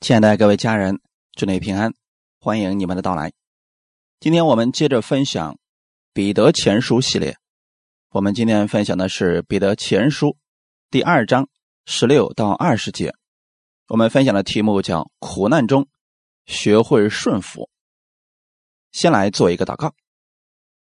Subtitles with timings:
[0.00, 0.98] 亲爱的各位家人，
[1.34, 1.92] 祝你平安，
[2.40, 3.34] 欢迎你们的到来。
[4.18, 5.52] 今天我们接着分享
[6.14, 7.36] 《彼得前书》系列。
[8.08, 10.28] 我们今天分享的是《彼得前书》
[10.90, 11.50] 第二章
[11.84, 13.12] 十六到二十节。
[13.88, 15.86] 我们分享的题目叫“苦难中
[16.46, 17.68] 学会顺服”。
[18.92, 19.92] 先来做一个祷告，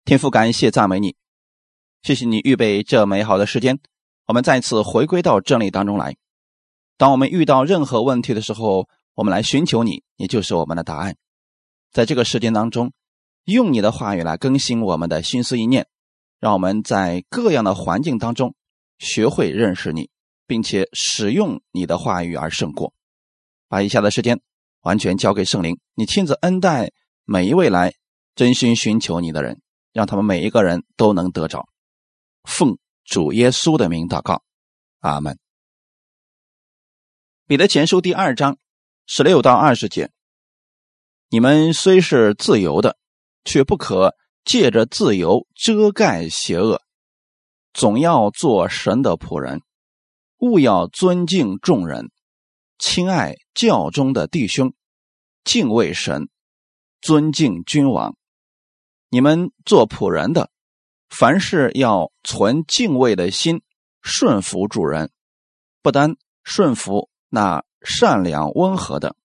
[0.05, 1.17] 天父，感谢赞美你，
[2.03, 3.81] 谢谢你预备这美好的时间，
[4.27, 6.15] 我们再次回归到真理当中来。
[6.99, 8.87] 当我们遇到任何问题的时候，
[9.19, 11.17] 我们来寻求你，你就是我们的答案。
[11.91, 12.93] 在这个时间当中，
[13.47, 15.89] 用你的话语来更新我们的心思意念，
[16.39, 18.55] 让我们在各样的环境当中
[19.01, 20.09] 学会认识你，
[20.47, 22.95] 并且使用你的话语而胜过。
[23.67, 24.41] 把以下的时间
[24.83, 26.93] 完全交给圣灵，你亲自恩待
[27.25, 27.95] 每一位来
[28.37, 29.61] 真心寻求你的人，
[29.93, 31.69] 让他们每一个人都能得着。
[32.45, 34.45] 奉主耶稣的名祷告，
[35.01, 35.37] 阿门。
[37.49, 38.59] 彼得前书第二章。
[39.11, 40.11] 十六到二十节，
[41.31, 42.99] 你们虽是自由的，
[43.43, 46.83] 却不可借着自由遮盖邪恶，
[47.73, 49.63] 总要做神的仆人，
[50.41, 52.11] 务要尊敬众人，
[52.79, 54.75] 亲爱教中的弟兄，
[55.43, 56.29] 敬畏神，
[57.01, 58.15] 尊敬君王。
[59.09, 60.51] 你们做仆人的，
[61.09, 63.63] 凡事要存敬畏的心，
[64.03, 65.11] 顺服主人，
[65.81, 67.65] 不单顺服那。
[67.83, 69.17] 善良温和的，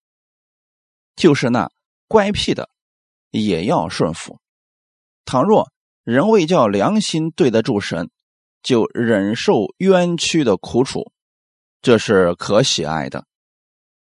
[1.15, 1.71] 就是那
[2.07, 2.69] 乖僻的，
[3.31, 4.39] 也要顺服。
[5.25, 5.71] 倘若
[6.03, 8.09] 人为叫良心对得住神，
[8.61, 11.11] 就忍受冤屈的苦楚，
[11.81, 13.25] 这是可喜爱的。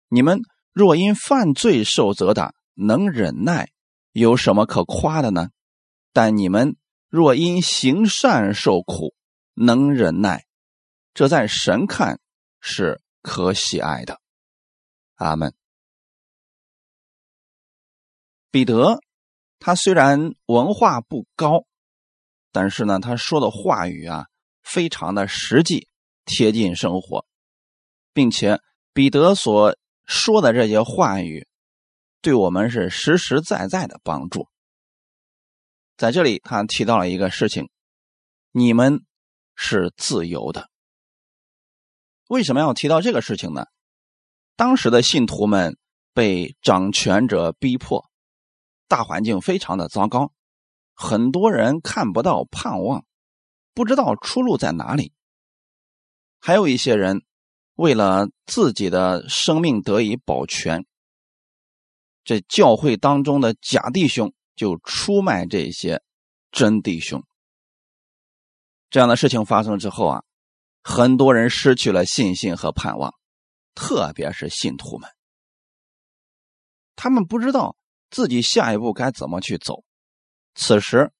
[0.08, 3.72] 你们若因犯罪受责打，能忍耐，
[4.14, 5.50] 有什么可夸的呢？
[6.14, 6.78] 但你们
[7.10, 9.14] 若因行善受苦，
[9.54, 10.46] 能忍耐，
[11.14, 12.22] 这在神看
[12.62, 14.21] 是可喜爱的。
[15.22, 15.54] 阿门。
[18.50, 19.00] 彼得，
[19.60, 21.66] 他虽然文化不高，
[22.52, 24.26] 但是呢，他说的话语啊，
[24.64, 25.88] 非常的实际，
[26.26, 27.26] 贴近生活，
[28.14, 28.60] 并且
[28.94, 31.48] 彼得所说的这些话语，
[32.22, 34.50] 对我们是实实在在的帮助。
[35.98, 37.70] 在这里，他提到了一个事情：
[38.52, 39.06] 你们
[39.56, 40.68] 是自由的。
[42.28, 43.68] 为什么要提到这个事情呢？
[44.56, 45.78] 当时的信徒们
[46.14, 48.10] 被掌权者逼迫，
[48.88, 50.32] 大环境非常的糟糕，
[50.94, 53.06] 很多人看不到盼望，
[53.74, 55.14] 不知道出路在哪里。
[56.40, 57.24] 还有一些人
[57.76, 60.86] 为了自己的生命得以保全，
[62.24, 66.04] 这教会当中的假弟兄就出卖这些
[66.52, 67.24] 真弟兄。
[68.90, 70.24] 这样的事情发生之后啊，
[70.84, 73.14] 很多人失去了信心和盼望。
[73.74, 75.10] 特别是信徒们，
[76.96, 77.76] 他们不知道
[78.10, 79.84] 自己下一步该怎么去走。
[80.56, 81.12] 此时，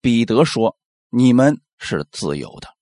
[0.00, 0.78] 彼得说
[1.10, 2.74] ：“你们是自由的。”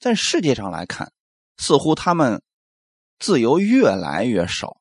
[0.00, 1.12] 在世界上来看，
[1.56, 2.42] 似乎他们
[3.18, 4.80] 自由越来越少，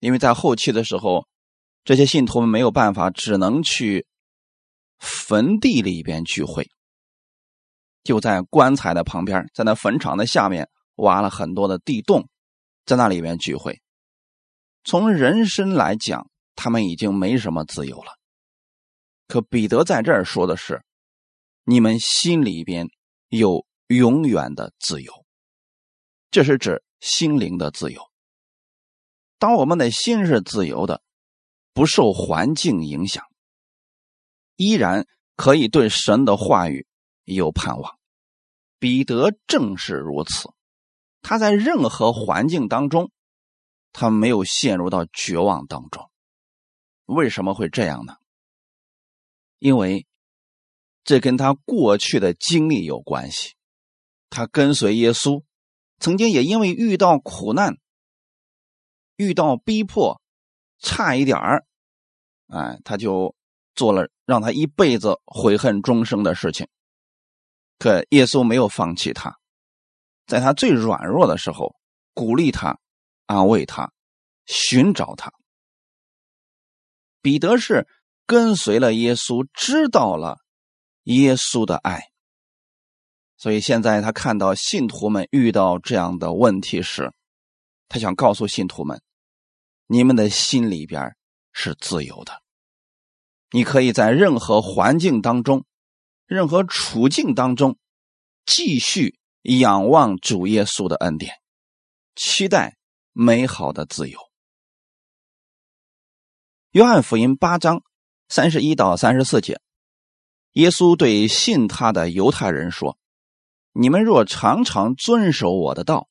[0.00, 1.26] 因为在后期的时候，
[1.84, 4.06] 这些信徒们没有办法，只能去
[4.98, 6.68] 坟地里边聚会，
[8.02, 10.68] 就在棺材的旁边，在那坟场的下面。
[10.96, 12.28] 挖了很多的地洞，
[12.84, 13.80] 在那里面聚会。
[14.84, 18.12] 从人身来讲，他们已经没什么自由了。
[19.26, 20.84] 可彼得在这儿说的是：
[21.64, 22.88] 你们心里边
[23.28, 25.26] 有永远的自由，
[26.30, 28.00] 这是指心灵的自由。
[29.38, 31.02] 当我们的心是自由的，
[31.74, 33.24] 不受环境影响，
[34.54, 36.86] 依然可以对神的话语
[37.24, 37.98] 有盼望。
[38.78, 40.48] 彼得正是如此。
[41.28, 43.10] 他在任何环境当中，
[43.92, 46.08] 他没有陷入到绝望当中。
[47.04, 48.14] 为什么会这样呢？
[49.58, 50.06] 因为
[51.02, 53.56] 这跟他过去的经历有关系。
[54.30, 55.42] 他跟随耶稣，
[55.98, 57.76] 曾经也因为遇到苦难、
[59.16, 60.22] 遇到逼迫，
[60.78, 61.66] 差一点儿，
[62.46, 63.34] 哎，他就
[63.74, 66.68] 做了让他一辈子悔恨终生的事情。
[67.80, 69.36] 可耶稣没有放弃他。
[70.26, 71.76] 在他最软弱的时候，
[72.12, 72.78] 鼓励他，
[73.26, 73.92] 安慰他，
[74.44, 75.32] 寻找他。
[77.22, 77.86] 彼得是
[78.26, 80.38] 跟随了耶稣，知道了
[81.04, 82.10] 耶稣的爱，
[83.36, 87.12] 所以现在他看到信徒们遇到这样的问题时，
[87.88, 89.00] 他想告诉信徒们：
[89.86, 91.16] 你们的心里边
[91.52, 92.42] 是自由的，
[93.50, 95.64] 你可以在任何环境当中、
[96.26, 97.78] 任何处境当中
[98.44, 99.18] 继续。
[99.46, 101.34] 仰望主耶稣的恩典，
[102.16, 102.76] 期待
[103.12, 104.18] 美好的自由。
[106.72, 107.84] 约翰福音八章
[108.28, 109.60] 三十一到三十四节，
[110.54, 112.98] 耶稣对信他的犹太人说
[113.70, 116.08] ：“你们若常常遵守我的道，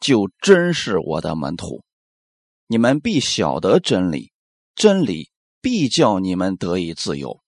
[0.00, 1.84] 就真是我的门徒。
[2.66, 4.32] 你们必晓得真理，
[4.74, 5.30] 真理
[5.60, 7.40] 必叫你们得以自由。”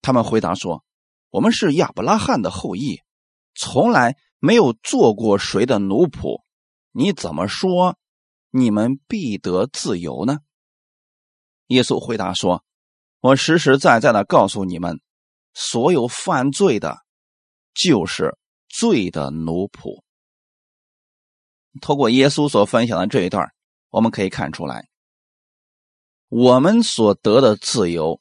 [0.00, 0.82] 他们回答说
[1.28, 3.02] ：“我们是亚伯拉罕的后裔，
[3.54, 6.42] 从来没有做过谁的奴仆。
[6.92, 7.96] 你怎么说，
[8.50, 10.38] 你们必得自由呢？”
[11.68, 12.64] 耶稣回答说
[13.20, 15.00] ：“我实实在在的告诉你们，
[15.54, 16.98] 所有犯罪的，
[17.74, 18.38] 就是
[18.68, 20.02] 罪的奴仆。”
[21.80, 23.52] 通过耶稣所分享的这一段，
[23.90, 24.88] 我们可以看出来，
[26.28, 28.20] 我们所得的自由。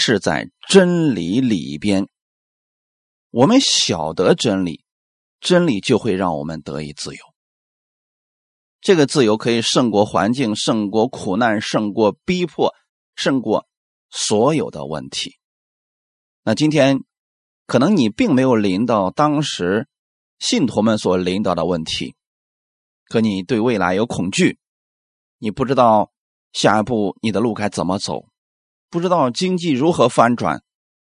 [0.00, 2.08] 是在真理里边，
[3.30, 4.84] 我们晓得真理，
[5.40, 7.18] 真理就会让我们得以自由。
[8.80, 12.74] 这个自由可以胜过环境，胜过苦难，胜过逼迫，
[13.14, 13.66] 胜过
[14.08, 15.36] 所有的问题。
[16.42, 17.04] 那今天，
[17.66, 19.88] 可能你并没有临到当时
[20.38, 22.14] 信徒们所临到的问题，
[23.08, 24.58] 可你对未来有恐惧，
[25.38, 26.12] 你不知道
[26.52, 28.24] 下一步你的路该怎么走。
[28.88, 30.62] 不知道经济如何翻转，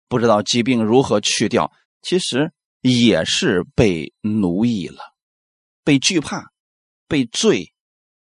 [0.07, 1.71] 不知道疾病如何去掉，
[2.01, 4.99] 其实也是被奴役了，
[5.83, 6.51] 被惧怕，
[7.07, 7.73] 被罪，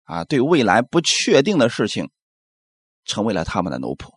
[0.04, 2.10] 啊，对未来不确定的事情，
[3.04, 4.14] 成为了他们的奴仆。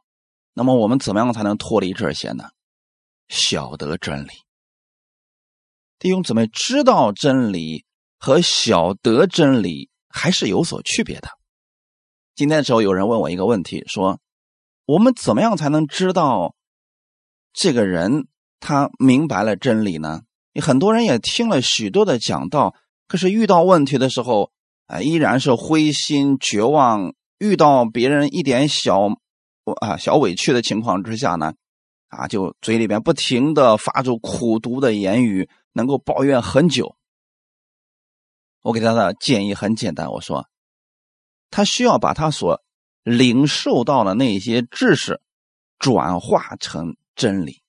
[0.53, 2.49] 那么我们怎么样才能脱离这些呢？
[3.27, 4.31] 晓得真理，
[5.99, 7.85] 弟兄姊妹，知道真理
[8.17, 11.29] 和晓得真理还是有所区别的。
[12.35, 14.19] 今天的时候，有人问我一个问题，说。
[14.89, 16.55] 我们怎么样才能知道
[17.51, 20.21] 这个人他明白了真理呢？
[20.61, 22.75] 很多人也听了许多的讲道，
[23.07, 24.51] 可是遇到问题的时候
[24.87, 27.13] 啊，依然是灰心绝望。
[27.39, 29.09] 遇到别人一点小
[29.81, 31.53] 啊小委屈的情况之下呢，
[32.07, 36.95] 啊，就嘴里边不停的发出苦毒的言语，能够抱怨很久。
[38.61, 40.47] 我给他的建议很简单，我说
[41.51, 42.61] 他需要把他所。
[43.03, 45.21] 领受到的那些知识，
[45.79, 47.61] 转化成真理，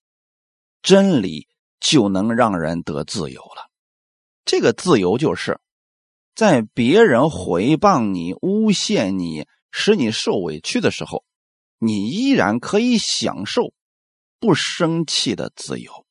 [0.88, 1.46] 真理
[1.80, 3.70] 就能让人得自由了。
[4.46, 5.60] 这个自由就是，
[6.34, 11.26] 在别人回谤你、诬陷你、使你受委屈的时候，
[11.78, 13.74] 你依然可以享受
[14.40, 16.06] 不生气的自由。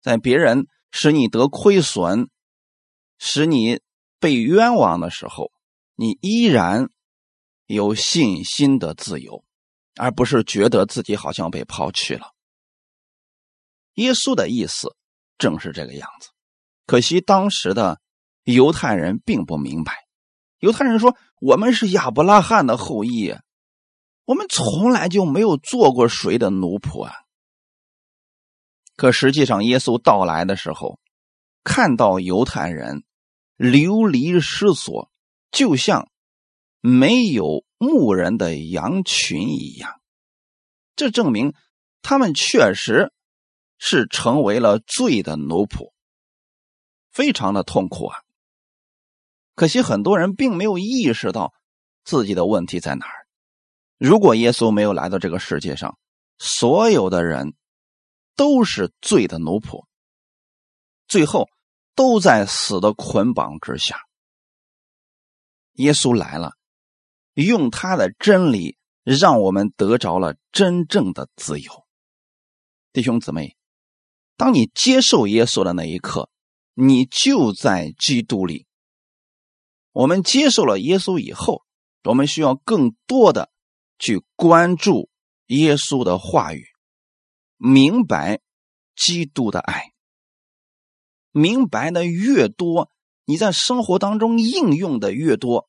[0.00, 2.30] 在别人使你得亏损、
[3.18, 3.80] 使你
[4.20, 5.50] 被冤枉的时候，
[5.96, 6.88] 你依然。
[7.66, 9.44] 有信心的自由，
[9.96, 12.35] 而不是觉得自己好像被抛弃了。
[13.96, 14.96] 耶稣的意思
[15.36, 16.30] 正是这个样子，
[16.86, 18.00] 可惜当时的
[18.44, 20.06] 犹太人并不明白。
[20.60, 23.34] 犹太人说：“我们是亚伯拉罕的后裔，
[24.24, 27.12] 我们从来就没有做过谁的奴仆啊。”
[28.96, 30.98] 可实际上，耶稣到来的时候，
[31.62, 33.04] 看到犹太人
[33.56, 35.10] 流离失所，
[35.50, 36.08] 就像……
[36.82, 40.00] 没有牧人的羊群一样，
[40.94, 41.52] 这证明
[42.00, 43.12] 他们确实
[43.78, 45.92] 是成为了罪的奴仆，
[47.10, 48.18] 非常的痛苦啊！
[49.54, 51.52] 可惜很多人并没有意识到
[52.04, 53.26] 自己的问题在哪儿。
[53.98, 55.98] 如果耶稣没有来到这个世界上，
[56.38, 57.54] 所有的人
[58.34, 59.86] 都是罪的奴仆，
[61.08, 61.48] 最后
[61.94, 64.00] 都在死的捆绑之下。
[65.74, 66.52] 耶稣来了。
[67.34, 71.86] 用他的真理，让我们得着了真正的自由。
[72.94, 73.55] 弟兄姊妹，
[74.36, 76.28] 当你接受耶稣的那一刻，
[76.74, 78.66] 你就在基督里。
[79.92, 81.62] 我们接受了耶稣以后，
[82.04, 83.50] 我们需要更多的
[83.98, 85.08] 去关注
[85.46, 86.66] 耶稣的话语，
[87.56, 88.40] 明白
[88.94, 89.92] 基督的爱。
[91.30, 92.90] 明白的越多，
[93.24, 95.68] 你在生活当中应用的越多。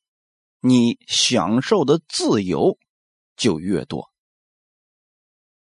[0.60, 2.78] 你享受的自由
[3.36, 4.10] 就越多。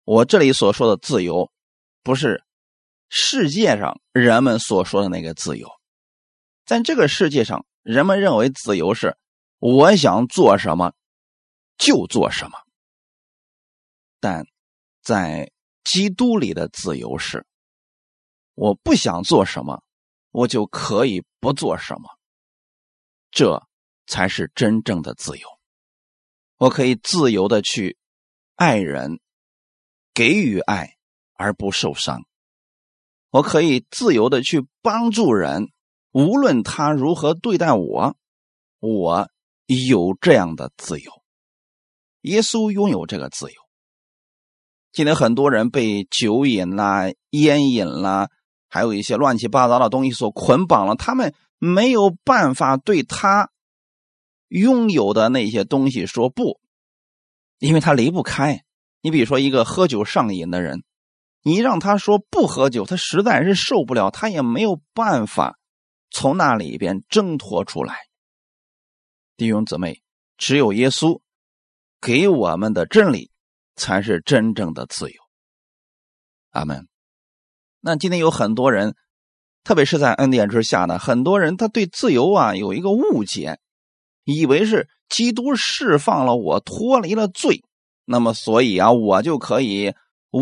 [0.04, 1.52] 我这里所说的自由，
[2.02, 2.42] 不是
[3.08, 5.68] 世界上人们所说的那个自由。
[6.64, 9.16] 在这个世界上，人们认为自由是
[9.58, 10.94] 我想做什么
[11.78, 12.58] 就做什么，
[14.20, 14.46] 但
[15.02, 15.52] 在
[15.84, 17.46] 基督里的自由是，
[18.54, 19.82] 我不想做什么，
[20.30, 22.08] 我就可以不做什么。
[23.30, 23.66] 这。
[24.08, 25.48] 才是真正的自由。
[26.58, 27.98] 我可以自由的去
[28.54, 29.18] 爱人，
[30.14, 30.96] 给予爱
[31.32, 32.24] 而不受伤。
[33.36, 35.68] 我可以自由的去帮助人，
[36.12, 38.16] 无论他如何对待我，
[38.80, 39.28] 我
[39.66, 41.12] 有这样的自由。
[42.22, 43.54] 耶稣拥有这个自由。
[44.90, 48.30] 今天很多人被酒瘾啦、烟瘾啦，
[48.68, 53.50] 还有一些乱七八糟的东西所捆绑了，他们没有办法对他
[54.48, 56.58] 拥有的那些东西说不，
[57.58, 58.62] 因为他离不开。
[59.02, 60.82] 你比如说，一个喝酒上瘾的人，
[61.46, 65.56] 你让他说不喝酒，他实在是受不了，他也没有办法
[66.10, 67.94] 从那里边挣脱出来。
[69.36, 70.02] 弟兄姊妹，
[70.36, 71.20] 只有耶稣
[72.00, 73.30] 给我们的真理。
[73.78, 75.20] 才是真正的自由，
[76.52, 76.88] 阿门。
[77.78, 78.94] 那今天有很多人，
[79.64, 83.58] 特别是在恩典之下呢，很多人他对自由啊有一个误解，
[84.24, 87.62] 以为是基督释放了我，脱离了罪，
[88.06, 89.92] 那么所以啊，我就可以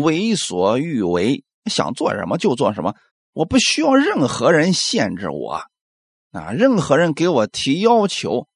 [0.01, 2.95] 为所欲为，想做什么就做什么，
[3.33, 5.61] 我不需要任何人限制我
[6.31, 8.47] 啊，任何人给我提要求，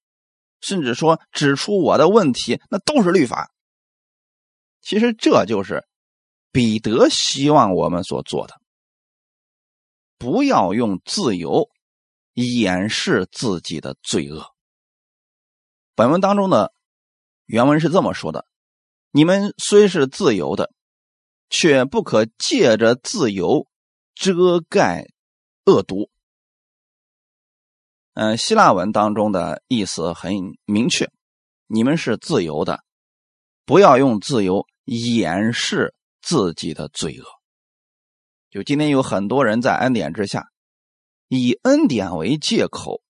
[0.61, 3.51] 甚至说指出我的问题，那都是律法。
[4.81, 5.87] 其实这就是
[6.51, 8.59] 彼得希望我们所做的，
[10.17, 11.69] 不要用自由
[12.33, 14.45] 掩饰自己的罪恶。
[15.95, 16.73] 本文当中的
[17.45, 18.45] 原文是这么说的
[19.11, 20.71] ：“你们虽是自由的，
[21.49, 23.67] 却不可借着自由
[24.15, 25.07] 遮盖
[25.65, 26.09] 恶毒。”
[28.13, 30.33] 嗯，希腊文当中的意思很
[30.65, 31.09] 明确：
[31.67, 32.83] 你们是自由的。
[33.65, 37.25] 不要用自由掩饰自己的罪恶。
[38.49, 40.49] 就今天有很多人在恩典之下，
[41.27, 43.03] 以恩典为借口，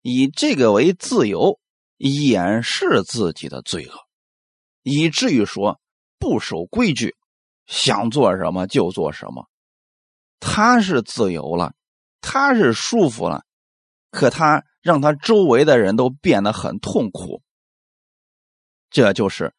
[0.00, 1.60] 以这个为自由
[1.98, 3.92] 掩饰自己的罪恶，
[4.82, 5.78] 以至于说
[6.18, 7.14] 不守规矩，
[7.66, 9.48] 想做什么就做什么。
[10.40, 11.74] 他是自由了，
[12.20, 13.44] 他是舒服了，
[14.10, 17.42] 可他让他周围的人都变得很痛苦。
[18.90, 19.54] 这就是。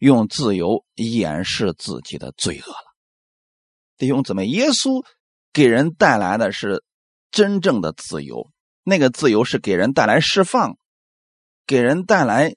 [0.00, 2.94] 用自由掩饰自己的罪恶了，
[3.96, 5.04] 弟兄姊妹，耶稣
[5.52, 6.84] 给人带来的是
[7.32, 8.48] 真正的自由，
[8.84, 10.78] 那个自由是给人带来释放，
[11.66, 12.54] 给人带来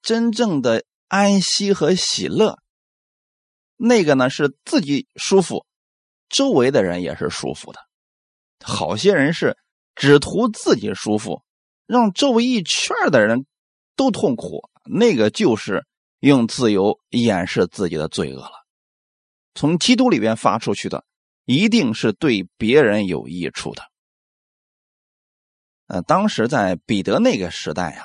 [0.00, 2.58] 真正的安息和喜乐。
[3.78, 5.64] 那个呢是自己舒服，
[6.28, 7.80] 周围的人也是舒服的。
[8.62, 9.56] 好些人是
[9.94, 11.42] 只图自己舒服，
[11.86, 13.46] 让周围一圈的人
[13.96, 15.86] 都痛苦，那个就是。
[16.20, 18.66] 用自由掩饰自己的罪恶了。
[19.54, 21.04] 从基督里边发出去的，
[21.44, 23.84] 一定是对别人有益处的。
[25.86, 28.04] 呃，当时在彼得那个时代啊，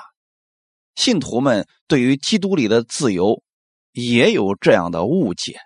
[0.94, 3.42] 信徒们对于基督里的自由
[3.94, 5.58] 也有这样的误解，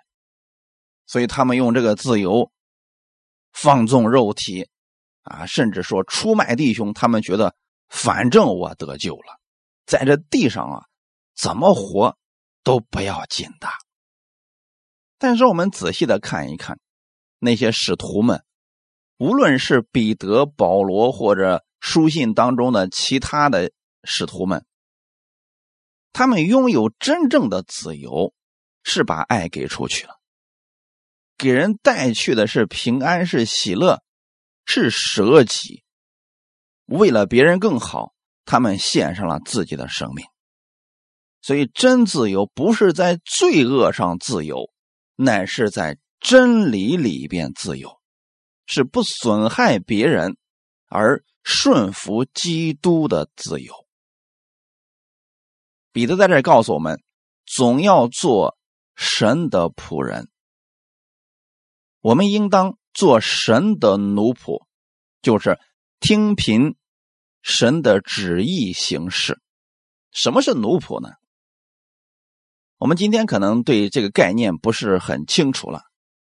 [1.05, 2.49] 所以他们用这个自由
[3.51, 4.69] 放纵肉体
[5.23, 6.93] 啊，甚至说出卖弟兄。
[6.93, 7.53] 他们觉得，
[7.89, 9.39] 反正我得救了，
[9.85, 10.85] 在这地上啊，
[11.35, 12.15] 怎么活？
[12.61, 13.67] 都不要紧的，
[15.17, 16.77] 但是我们仔细的看一看，
[17.39, 18.43] 那些使徒们，
[19.17, 23.71] 无论是彼得、保罗或者书信当中的其他的
[24.03, 24.65] 使徒们，
[26.19, 28.33] 他们拥有真正的自由，
[28.83, 30.19] 是把爱给出去了，
[31.37, 34.03] 给人带去的是平安，是喜乐，
[34.65, 35.85] 是舍己，
[36.87, 40.25] 为了别人更好，他们献上了自己的生命。
[41.41, 44.69] 所以，真自由不是在罪恶上自由，
[45.15, 47.97] 乃是在真理里边自由，
[48.65, 50.35] 是不损害别人
[50.89, 53.73] 而顺服基督的自由。
[55.99, 57.01] 彼得在这告诉我们，
[57.45, 58.57] 总要做
[58.95, 60.29] 神的仆人，
[61.99, 64.63] 我们应当做神的奴仆，
[65.21, 65.59] 就是
[65.99, 66.77] 听凭
[67.41, 69.41] 神的旨意行事。
[70.13, 71.09] 什么是奴仆呢？
[72.77, 75.81] 我们今天可能对这个概念不是很清楚了。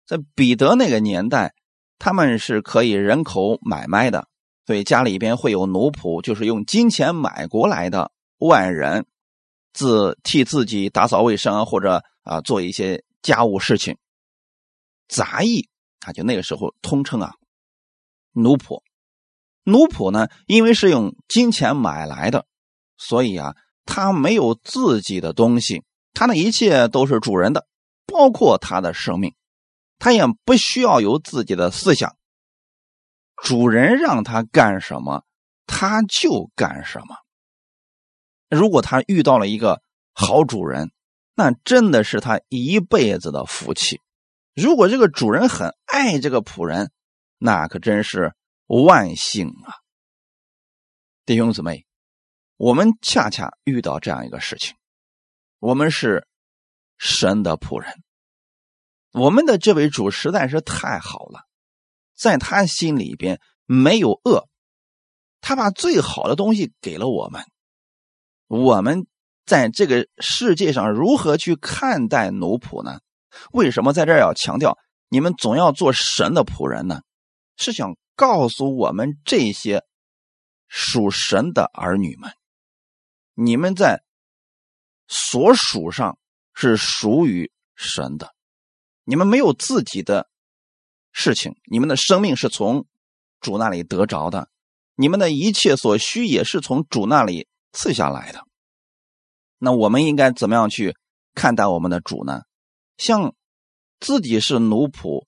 [0.06, 1.54] 在彼得那个年代，
[1.98, 4.26] 他们是可以人口买卖的，
[4.66, 9.06] 所以家里边会有奴仆，就是用金钱买过来的外人，
[9.80, 13.98] 自替自己打扫卫生或者啊做一些家务事情。
[15.08, 15.70] 杂役
[16.06, 17.32] 啊，就那个时候通称啊
[18.34, 18.82] 奴仆。
[19.64, 22.46] 奴仆呢，因为是用金钱买来的，
[22.98, 23.56] 所以啊，
[23.86, 25.82] 他没有自己的东西。
[26.14, 27.66] 他的一切都是主人的，
[28.06, 29.34] 包括他的生命，
[29.98, 32.18] 他也不需要有自己的思想。
[33.42, 35.24] 主人让他干什么，
[35.66, 37.16] 他就干什么。
[38.50, 39.82] 如果他遇到了一个
[40.14, 40.92] 好主人，
[41.36, 44.02] 那真的是他一辈子的福气。
[44.56, 46.92] 如果这个主人很爱这个仆人，
[47.38, 48.34] 那可真是
[48.66, 49.76] 万幸啊！
[51.26, 51.86] 弟兄姊妹，
[52.58, 54.76] 我们恰恰遇到这样一个事情：
[55.60, 56.28] 我们是
[56.98, 58.04] 神的仆人，
[59.14, 61.46] 我们的这位主实在是太好了，
[62.16, 64.50] 在他心里边没有恶，
[65.40, 67.46] 他把最好的东西给了我们。
[68.50, 69.06] 我们
[69.46, 73.00] 在这个世界上如何去看待奴仆呢？
[73.52, 74.76] 为什么在这儿要强调
[75.08, 77.02] 你们总要做神的仆人呢？
[77.58, 79.84] 是想告诉我们这些
[80.68, 82.32] 属神的儿女们，
[83.36, 84.02] 你们在
[85.08, 86.18] 所属上
[86.56, 88.34] 是属于神的，
[89.04, 90.28] 你们没有自己的
[91.12, 92.88] 事情，你们的生命是从
[93.40, 94.50] 主那里得着的，
[94.96, 97.48] 你们的一切所需也是从主那里。
[97.72, 98.44] 赐下来的，
[99.58, 100.96] 那我们应该怎么样去
[101.36, 102.42] 看待我们的主呢？
[102.98, 103.34] 像
[104.00, 105.26] 自己是奴仆，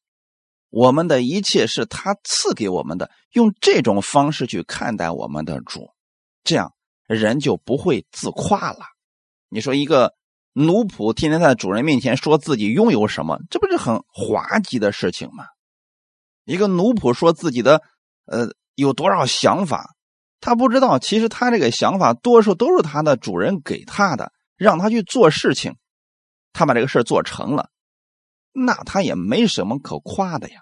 [0.70, 5.92] 我们的一切是他赐给我们的，用这种方式去看待我们的主，
[6.44, 6.74] 这样
[7.08, 8.86] 人就不会自夸了。
[9.50, 10.14] 你说一个
[10.54, 15.46] 奴仆天天在主人面前说自己拥有什么，这不是很滑稽的事情吗？
[16.46, 17.82] 一个奴仆说自己的
[18.26, 19.96] 呃有多少想法。
[20.42, 25.78] 他不知道，其实他这个想法多数都是他的主人给他的，让他去做事情，
[26.52, 27.70] 他把这个事做成了，
[28.52, 30.62] 那他也没什么可夸的呀。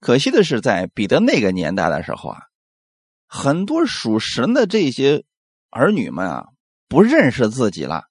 [0.00, 2.42] 可惜的是，在彼得那个年代的时候啊，
[3.26, 5.24] 很多属神的这些
[5.70, 6.48] 儿女们啊，
[6.88, 8.04] 不认识自己了，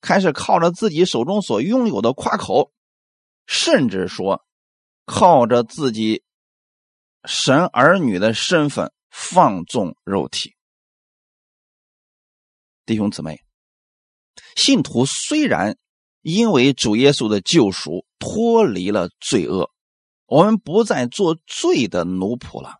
[0.00, 2.70] 开始靠着自己手中所拥有的夸口，
[3.44, 4.46] 甚至说
[5.04, 6.22] 靠着自己
[7.24, 8.92] 神儿女的身份。
[9.18, 10.54] 放纵肉体，
[12.84, 13.42] 弟兄姊妹，
[14.54, 15.78] 信徒虽然
[16.20, 19.72] 因为主耶稣的救赎脱离了罪恶，
[20.26, 22.74] 我们不再做罪的奴仆了，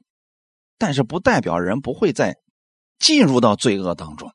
[0.77, 2.37] 但是不代表人不会再
[2.99, 4.31] 进入到罪恶当中。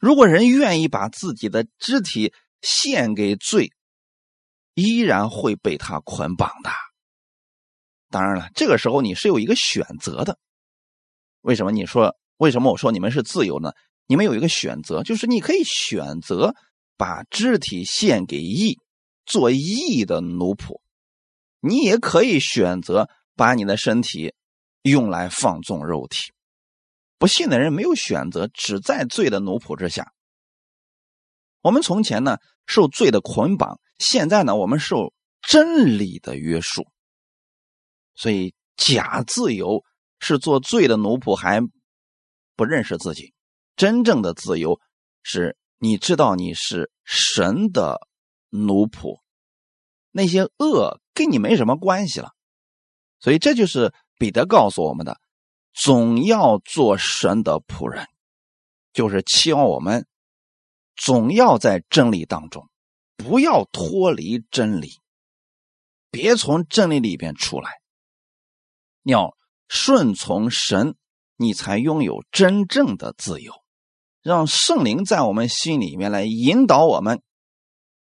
[0.00, 3.72] 如果人愿意把自己的肢体献给罪，
[4.74, 6.70] 依然会被他捆绑的。
[8.10, 10.38] 当然了，这个时候你是有一个选择的。
[11.42, 12.16] 为什么你说？
[12.38, 13.70] 为什么我说你们是自由呢？
[14.06, 16.54] 你们有一个选择，就是你可以选择
[16.96, 18.78] 把肢体献给义，
[19.26, 20.80] 做义的奴仆；
[21.60, 24.34] 你也可以选择把你的身体
[24.82, 26.32] 用来放纵肉体。
[27.18, 30.12] 不信的人没有选择，只在罪的奴仆之下。
[31.60, 36.84] 我们从前呢受罪的捆绑，现在呢我们受真理的约束，
[38.14, 39.84] 所以假自由。
[40.24, 41.60] 是做罪的奴仆，还
[42.54, 43.34] 不认识自己。
[43.74, 44.80] 真正的自由
[45.24, 48.06] 是你知道你是神的
[48.50, 49.20] 奴仆，
[50.12, 52.30] 那些恶跟你没什么关系了。
[53.18, 55.20] 所以这就是彼得告诉我们的：
[55.72, 58.06] 总要做神的仆人，
[58.92, 60.06] 就是期望我们
[60.94, 62.70] 总要在真理当中，
[63.16, 64.92] 不要脱离真理，
[66.12, 67.80] 别从真理里边出来，
[69.02, 69.36] 要。
[69.74, 70.96] 顺从神，
[71.38, 73.54] 你才拥有真正的自由。
[74.20, 77.22] 让圣灵在我们心里面来引导我们，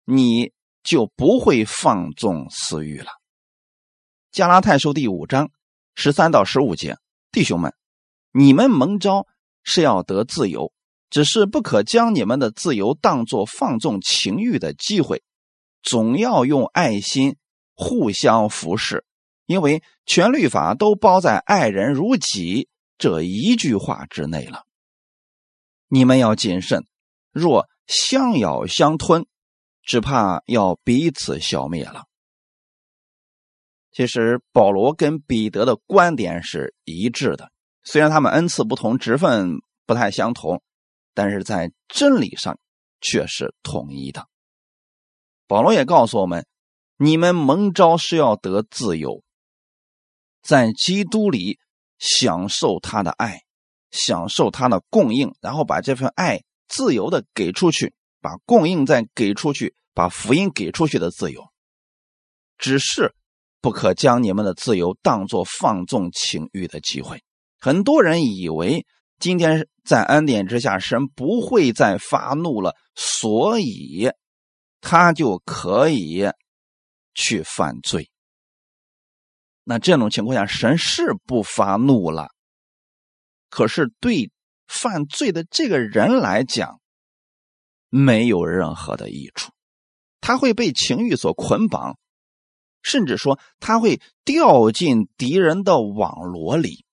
[0.06, 3.10] 你就不会放纵私欲了。
[4.32, 5.50] 加拉太书第五章
[5.96, 7.00] 十三到十五节，
[7.32, 7.74] 弟兄们，
[8.32, 9.26] 你们蒙召
[9.64, 10.72] 是要得自由，
[11.10, 15.24] 只是不可将你们的自由当作放纵情欲的机会，
[15.82, 17.36] 总要用爱心
[17.74, 19.04] 互相服侍。
[19.48, 24.66] 因为全律法都包在“爱人如己”这一句话之内了。
[25.88, 26.86] 你们要谨慎，
[27.32, 29.26] 若相咬相吞，
[29.82, 32.04] 只怕要彼此消灭了。
[33.92, 37.50] 其实保罗跟彼得的观点是一致的，
[37.84, 40.62] 虽然他们恩赐不同，职分不太相同，
[41.14, 42.60] 但是在真理上
[43.00, 44.28] 却是统一的。
[45.48, 46.46] 保罗也告诉我们：
[46.98, 49.24] 你们蒙召是要得自由。
[50.48, 51.60] 在基督里
[52.00, 53.42] 享受他的爱，
[53.92, 61.44] 享受他的供应，然后把这份爱自由的给出去，把供应再给出去，把福音给出去的自由。
[62.58, 63.14] 只是
[63.60, 67.22] 不可将你们的自由当作放纵情欲的机会。
[67.60, 68.86] 很多人以为
[69.20, 74.10] 今天在恩典之下，神不会再发怒了，所以
[74.80, 76.26] 他就可以
[77.14, 78.10] 去犯罪。
[79.70, 82.30] 那这种情况下，神是不发怒了，
[83.50, 84.32] 可是对
[84.66, 86.80] 犯罪的这个人来讲，
[87.90, 89.52] 没有任何的益处，
[90.22, 91.98] 他会被情欲所捆绑，
[92.82, 96.86] 甚至说他会掉进敌人的网罗里。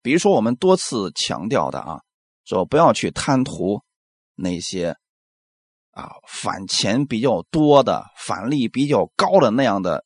[0.00, 2.02] 比如说我们多次强调的啊，
[2.44, 3.82] 说不要去贪图
[4.36, 4.96] 那些
[5.90, 10.04] 啊返钱比较多的、返利比较高的那样的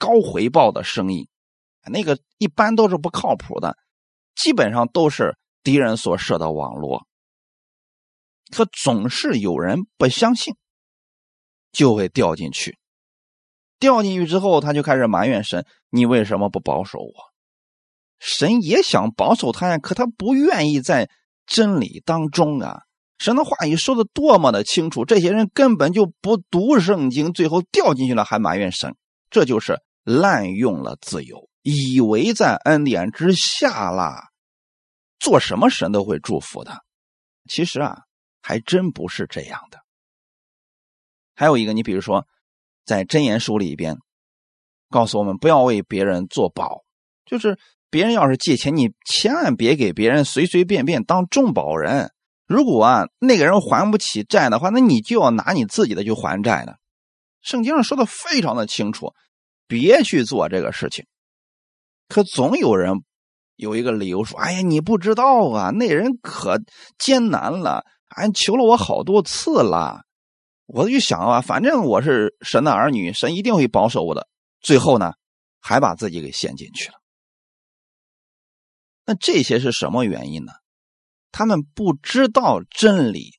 [0.00, 1.28] 高回报的生意，
[1.84, 3.76] 那个一般都是不靠谱的，
[4.34, 7.06] 基本上都是敌人所设的网络。
[8.50, 10.56] 可总是有人不相信，
[11.70, 12.78] 就会掉进去。
[13.78, 17.12] 掉进去之后，他就开始埋怨神：“你为什么不保守我？”
[18.18, 21.10] 神也想保守他呀，可他不愿意在
[21.46, 22.82] 真理当中啊。
[23.18, 28.96] 神的话语说的多么的清楚，这些人根本就不读圣经，最后掉进去了还埋怨神，
[29.30, 34.28] 这就是滥用了自由，以为在恩典之下啦，
[35.18, 36.84] 做什么神都会祝福的。
[37.48, 38.02] 其实啊，
[38.42, 39.78] 还真不是这样的。
[41.34, 42.26] 还有一个，你比如说。
[42.86, 43.98] 在真言书里边，
[44.88, 46.82] 告诉我们不要为别人做保，
[47.24, 47.56] 就是
[47.88, 52.10] 别人要是借钱，你千万别给别人随随便便当重保人。
[52.46, 56.80] 如果啊那个人还不起债的话，那你就要拿你自己的去还债的。
[57.42, 59.12] 圣经上说的非常的清楚，
[59.70, 61.06] 别去做这个事情。
[62.08, 62.92] 可总有人
[63.54, 66.60] 有一个理由说：“哎呀，你不知道啊，那人可
[66.98, 70.02] 艰难了，俺求了我好多次了。”
[70.66, 74.26] 我就想啊，反正我是神的儿女，神一定会保守我的。
[74.60, 75.12] 最后呢，
[75.60, 76.94] 还把自己给陷进去了。
[79.06, 80.52] 那这些是什么原因呢？
[81.32, 83.34] 他们不知道真理，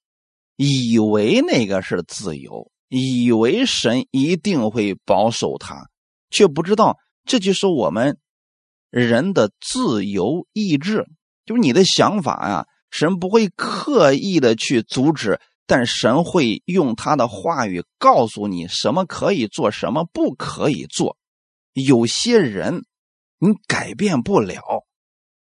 [0.56, 5.90] 以为那个是自由，以为神一定会保守他，
[6.32, 8.18] 却不知道这就是我们
[8.90, 11.06] 人的自由意志，
[11.46, 12.66] 就是你的想法呀。
[12.90, 15.40] 神不会刻意的去阻止。
[15.68, 21.16] 但神会用他的话语告诉你什么可以做，什么不可以做。
[21.72, 22.84] 有些人
[23.40, 24.62] 你改变不了，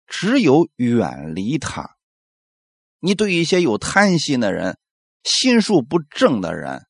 [0.08, 1.94] 只有远离他。
[2.98, 4.76] 你对一些有贪心的人、
[5.22, 6.88] 心术不正的人，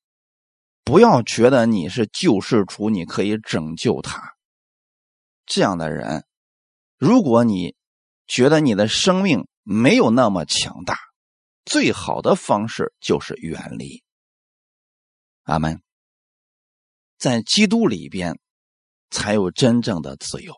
[0.89, 4.33] 不要觉得你是救世主，你可以拯救他。
[5.45, 6.25] 这样的人，
[6.97, 7.77] 如果你
[8.27, 10.97] 觉得你的生命没有那么强大。
[11.67, 14.03] 最好的方式就是远离。
[15.43, 15.83] 阿门。
[17.19, 18.39] 在基督里边，
[19.11, 20.55] 才有真正的自由。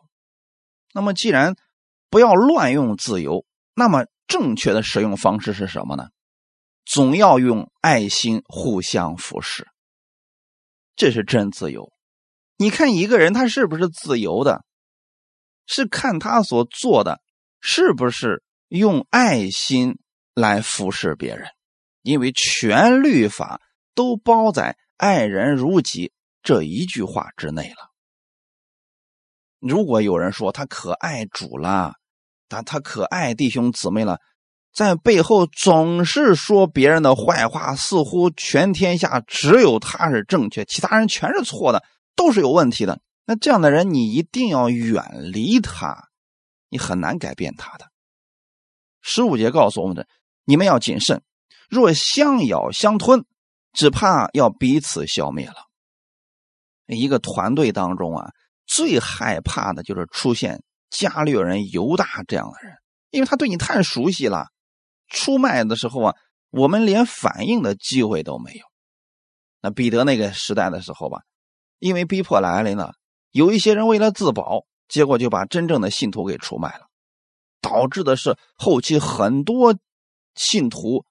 [0.93, 1.57] 那么，既然
[2.09, 6.07] 不要乱用自由，那么正确的使用方式是什么呢？
[6.85, 9.67] 总要用爱心互相服侍，
[11.01, 11.91] 这是真自由。
[12.57, 14.63] 你看一个人他是不是自由的，
[15.65, 17.19] 是看他所做的
[17.59, 19.97] 是不是用爱心。
[20.33, 21.49] 来服侍别人，
[22.03, 23.61] 因为全律法
[23.93, 27.89] 都包在“爱人如己”这一句话之内了。
[29.59, 31.95] 如果有人说他可爱主了，
[32.47, 34.19] 他他可爱弟兄姊妹了，
[34.73, 41.83] 在背后总是说别人的坏话，似乎全天下只有他是正确，其他人全是错的，
[42.15, 43.01] 都是有问题的。
[43.25, 46.09] 那这样的人，你一定要远离他，
[46.69, 47.87] 你很难改变他的。
[49.01, 50.07] 十五节告诉我们的。
[50.43, 51.21] 你们要谨慎，
[51.69, 53.25] 若相咬相吞，
[53.73, 55.55] 只怕要彼此消灭了。
[56.87, 58.31] 一个团队当中啊，
[58.65, 62.75] 最害怕的就是出现加略人犹大这样的人，
[63.11, 64.47] 因为他对你太熟悉了。
[65.11, 66.15] 出卖的时候啊，
[66.49, 68.65] 我们连反应的机会都没有。
[69.61, 71.21] 那彼得那个时代的时候吧，
[71.77, 72.95] 因为逼迫来临了，
[73.29, 76.87] 有一些人为了自保，结果就把真正的信徒给出卖了，
[77.61, 79.77] 导致的是后期很多。
[80.33, 81.03] 信徒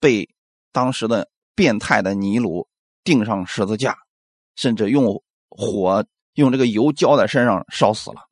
[0.00, 0.30] 被
[0.72, 2.66] 当时的变态的尼禄
[3.04, 3.98] 钉上十字架，
[4.56, 8.22] 甚至用火用这个油浇在身上烧死了。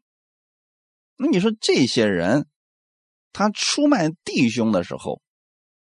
[1.19, 2.49] 那你说这些人，
[3.33, 5.21] 他出卖弟兄的时候，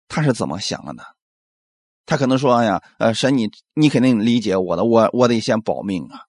[0.08, 1.04] 他是怎么想的呢？
[2.06, 6.22] 他可能说：“哎呀，呃，神，你你肯定理解我的，我我得先保命啊。”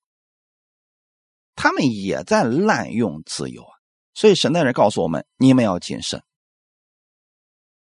[1.57, 3.73] 他们也在滥用自由啊，
[4.15, 6.23] 所以神在这告诉我们：你们要谨慎。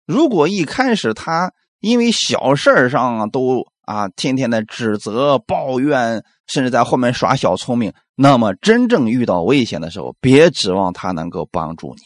[0.06, 12.02] 如果一开始他因为小事上都啊天天的指责抱怨，甚至在后面耍小聪明，那么真正遇到危险的时候，别指望他能够帮助你，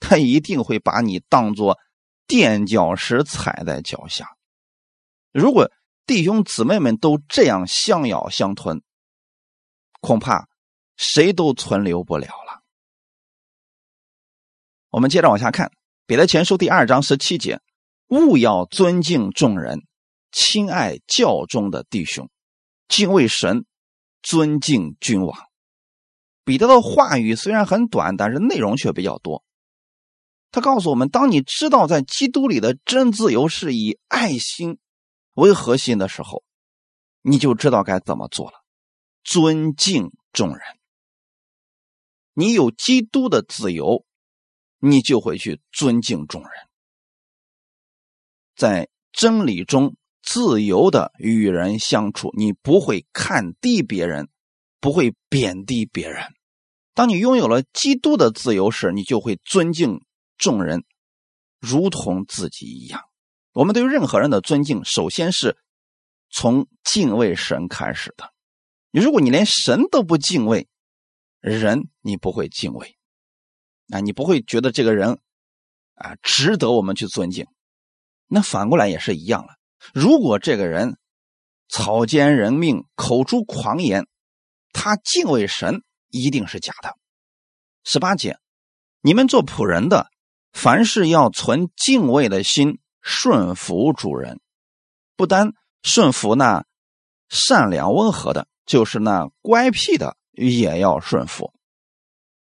[0.00, 1.78] 他一定会把你当做
[2.26, 4.36] 垫脚石踩在脚下。
[5.32, 5.70] 如果
[6.06, 8.82] 弟兄姊妹们都这样相咬相吞，
[10.00, 10.48] 恐怕
[10.96, 12.62] 谁都存留不了了。
[14.90, 15.70] 我们接着往下看。
[16.06, 17.60] 彼得前书第二章十七节：
[18.06, 19.82] 勿要尊敬众人，
[20.32, 22.30] 亲爱教中的弟兄，
[22.88, 23.66] 敬畏神，
[24.22, 25.38] 尊敬君王。
[26.44, 29.44] 彼得的话语虽然很短，但是内容却比较多。
[30.50, 34.78] 他告诉我们，当你知道在基督里的真自由是以爱心
[35.34, 36.42] 为核心的时候，
[37.22, 38.64] 你就知道该怎么做了。
[39.24, 40.60] 尊敬众人，
[42.32, 44.06] 你有基督的自由，
[44.78, 46.50] 你就会去尊敬众人，
[48.56, 54.30] 在真理中自由的与人相处，你不会看低别人，
[54.80, 56.24] 不会贬低别人。
[56.94, 60.00] 当你拥有了基督的自由时，你就会尊敬
[60.38, 60.84] 众人，
[61.60, 63.02] 如同自己一样。
[63.52, 65.58] 我们对于任何人的尊敬，首先是
[66.30, 68.32] 从敬畏神开始的。
[68.90, 70.68] 你如果你连神都不敬畏，
[71.40, 72.96] 人你不会敬畏，
[73.90, 75.20] 啊，你不会觉得这个人
[75.96, 77.46] 啊值得我们去尊敬。
[78.26, 79.56] 那反过来也是一样了。
[79.92, 80.96] 如果这个人
[81.68, 84.06] 草菅人命、口出狂言，
[84.72, 85.82] 他敬畏神。
[86.10, 86.96] 一定是假的。
[87.84, 88.38] 十八节，
[89.02, 90.08] 你们做仆人的，
[90.52, 94.40] 凡事要存敬畏的心，顺服主人。
[95.16, 96.64] 不单顺服那
[97.28, 101.52] 善良温和的，就是那乖僻的，也要顺服。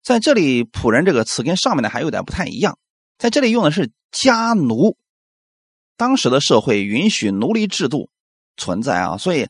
[0.04, 2.78] 在这里，“仆人”这个词跟上面的还有点不太一样，
[3.18, 4.98] 在这里用的是家奴。
[5.98, 8.10] 当时的社会允许奴隶制度
[8.58, 9.48] 存在啊，所以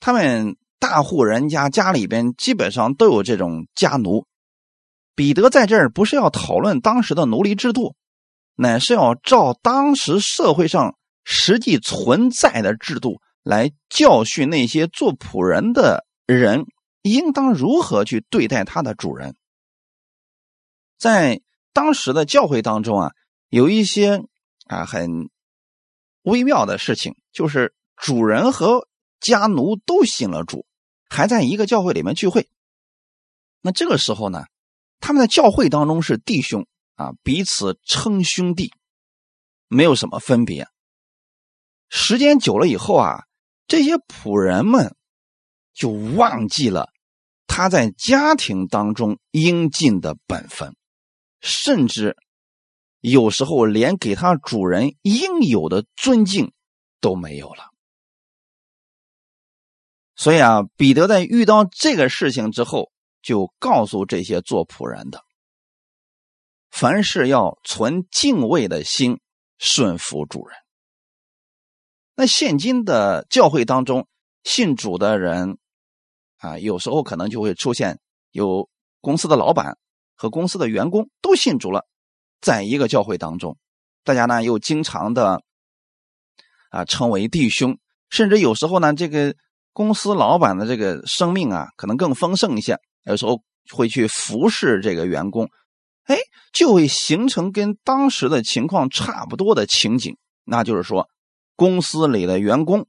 [0.00, 0.56] 他们。
[0.82, 4.26] 大户人家家里边基本上都有这种家奴。
[5.14, 7.96] 彼得在这儿不是要讨论当时的奴隶制度，
[8.54, 16.64] 乃是要照当时社会上实际存在的制度来教训那些做仆人的人，
[17.02, 19.36] 应当如何去对待他的主人。
[20.98, 21.40] 在
[21.72, 23.12] 当时的教会当中啊，
[23.48, 24.22] 有一些
[24.66, 25.28] 啊很
[26.22, 28.86] 微妙的事情，就是主人和
[29.20, 30.64] 家奴都信了主。
[31.08, 32.48] 还在一个教会里面聚会，
[33.60, 34.46] 那这个时候呢，
[35.02, 38.72] 他们在教会当中是弟兄啊，彼此称兄弟，
[39.66, 40.68] 没有什么分别。
[41.90, 43.24] 时间久了以后啊，
[43.66, 44.94] 这些仆人们
[45.74, 46.88] 就忘记了
[47.46, 50.76] 他在家庭当中应尽的本分，
[51.40, 52.16] 甚至
[53.00, 56.52] 有时候连给他主人应有的尊敬
[57.00, 57.70] 都没有了。
[60.14, 65.22] 所以啊，彼得在遇到这个事情之后，就告诉这些做仆人的：
[66.70, 69.20] 凡事要存敬畏的心，
[69.58, 70.56] 顺服主人。
[72.14, 74.06] 那现今的教会当中，
[74.44, 75.58] 信主的人
[76.38, 78.00] 啊，有时候可能就会出现
[78.32, 78.68] 有
[79.00, 79.78] 公司的老板
[80.14, 81.86] 和公司的员工都信主了，
[82.40, 83.56] 在一个教会当中，
[84.04, 85.42] 大家呢又经常的
[86.70, 87.78] 啊称为弟兄，
[88.10, 89.34] 甚至有时候呢这个。
[89.74, 93.42] 公司老板的这个生命啊，可能更丰盛一些，有时候
[93.74, 95.48] 会去服侍这个员工，
[96.04, 96.16] 哎，
[96.52, 100.16] 就会形成跟当时的情况差不多的情景。
[100.44, 101.08] 那就是说，
[101.56, 102.86] 公司里的员工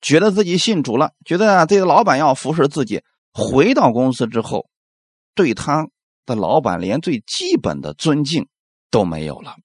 [0.00, 4.68] 觉得自己信主了，觉得啊，这个老板要服侍自己，回到公司之后，
[5.34, 5.88] 对他
[6.26, 8.48] 的老板连最基本的尊敬
[8.90, 9.56] 都没有了，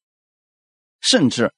[1.02, 1.54] 甚至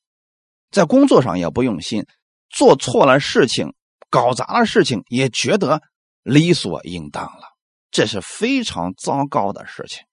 [0.71, 2.06] 在工作上也不用心，
[2.49, 3.73] 做错了事情。
[4.12, 5.84] 搞砸了事情，也觉得
[6.23, 7.49] 理所应当了，
[7.91, 10.04] 这是非常糟糕的事情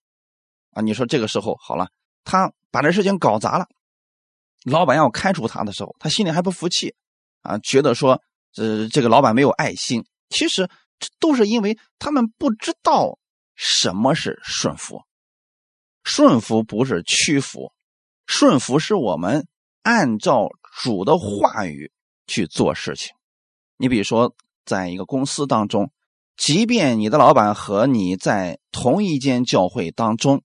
[0.72, 0.82] 啊！
[0.82, 1.88] 你说这个时候好了，
[2.24, 3.66] 他把这事情搞砸了，
[4.64, 6.94] 老板要开除他的时候，他心里还不服气
[7.42, 8.20] 啊，觉得说
[8.56, 10.04] 呃这个老板没有爱心。
[10.28, 13.18] 其实这都是因为他们不知道
[13.54, 15.02] 什么是顺服，
[16.02, 17.72] 顺服不是屈服，
[18.26, 19.46] 顺服是我们
[19.82, 20.48] 按照
[20.82, 21.92] 主的话语
[22.26, 23.14] 去做事情。
[23.76, 24.34] 你比如说，
[24.64, 25.92] 在一个公司当中，
[26.36, 30.42] 即便你的老板和你在同一间教会当中，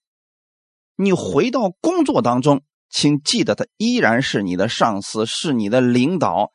[0.96, 6.54] 你回到工作当中，请记得他依然是你的上司，是你的领导，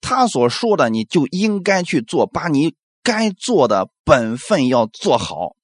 [0.00, 5.56] 他所说的你就应该去做，把你该做的本分要做好。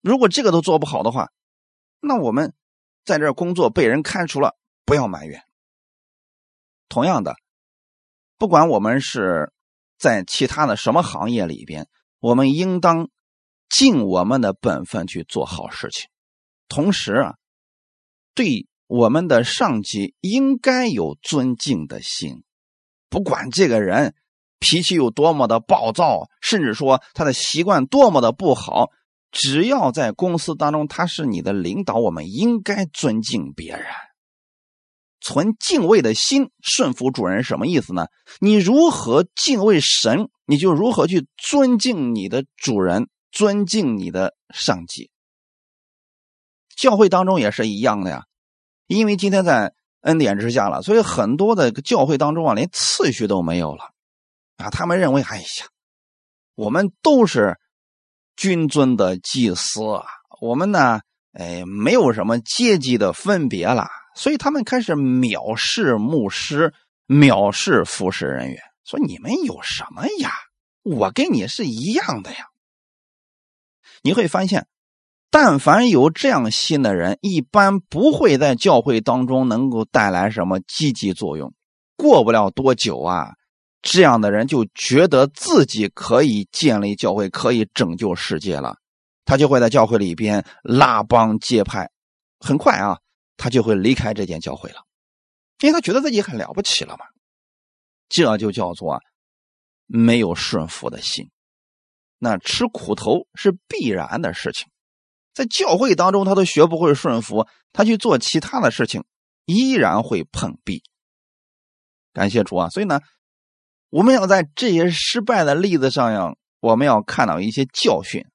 [0.00, 1.30] 如果这个都做不好的话，
[2.00, 2.54] 那我们
[3.04, 5.42] 在这工作被人开除了，不要埋怨。
[6.88, 7.36] 同样的。
[8.38, 9.52] 不管我们是
[9.98, 11.88] 在其他的什么行业里边，
[12.20, 13.08] 我们应当
[13.68, 16.08] 尽我们的本分去做好事情。
[16.68, 17.34] 同时啊，
[18.34, 22.44] 对我们的上级应该有尊敬的心。
[23.10, 24.14] 不管这个人
[24.58, 28.90] 脾气有多么的暴躁，甚至说他的习惯多么的不好，
[29.30, 33.84] 只要在公司当中他是你的领导，我们应该尊敬别人。
[35.20, 38.06] 存敬畏的心，顺服主人，什么意思呢？
[38.40, 45.10] 你如何敬畏神，你就如何去尊敬你的主人，尊敬你的上级。
[46.76, 48.24] 教会当中也是一样的呀。
[48.86, 53.90] 因为今天在恩典之下了，所以很多的教会当中啊，连次序都没有了
[54.56, 54.70] 啊。
[54.70, 55.44] 他们认为，哎呀，
[56.54, 57.58] 我们都是
[58.36, 60.04] 君尊的祭司啊，
[60.40, 61.00] 我们呢，
[61.32, 66.74] 哎，没有什么阶级的分别了，所以他们开始藐视牧师，
[67.06, 70.32] 藐视服侍人员，说你们有什么呀？
[70.82, 72.48] 我跟你是一样的呀。
[74.02, 74.66] 你会发现。
[75.30, 81.54] 但凡有这样心的人，一般不会在教会当中能够带来什么积极作用。
[81.96, 83.34] 过不了多久啊，
[83.82, 88.78] 这样的人就觉得自己可以建立教会，可以拯救世界了。
[89.24, 91.90] 他就会在教会里边拉帮结派，
[92.40, 92.98] 很快啊，
[93.38, 94.82] 他就会离开这间教会了，
[95.60, 97.06] 因为他觉得自己很了不起了嘛。
[98.10, 99.00] 这就叫做
[99.86, 101.30] 没有顺服的心。
[102.18, 104.68] 那吃苦头是必然的事情。
[105.32, 109.04] 在教会当中，他都学不会顺服，他去做其他的事情，
[109.44, 110.82] 依然会碰壁。
[112.12, 112.68] 感谢主啊！
[112.70, 113.00] 所以呢，
[113.90, 118.26] 我们要在这些失败的例子上呀，我们要看到一些教训，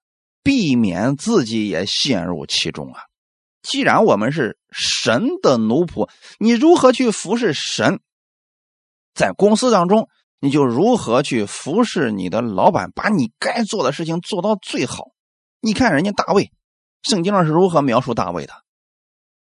[0.43, 3.01] 避免自己也陷入其中啊。
[3.63, 7.99] 既然我们是神的奴仆，你如何去服侍神？
[9.15, 10.07] 在公司当中，
[10.39, 15.05] 你就如何去服侍你的老板，把你该做的事情做到最好。
[15.61, 16.51] 你看人家大卫。
[17.01, 18.53] 圣经上是如何描述大卫的？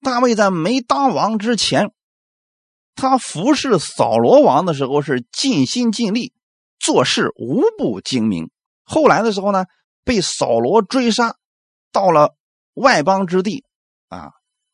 [0.01, 1.93] 大卫在没当王之前，
[2.97, 6.33] 他服侍扫罗王的时候是尽心尽力，
[6.81, 8.51] 做事无不精明。
[8.85, 9.67] 后来的时候呢，
[10.05, 11.37] 被扫罗追杀，
[11.93, 12.35] 到了
[12.75, 13.65] 外邦之地，
[14.15, 14.31] 啊，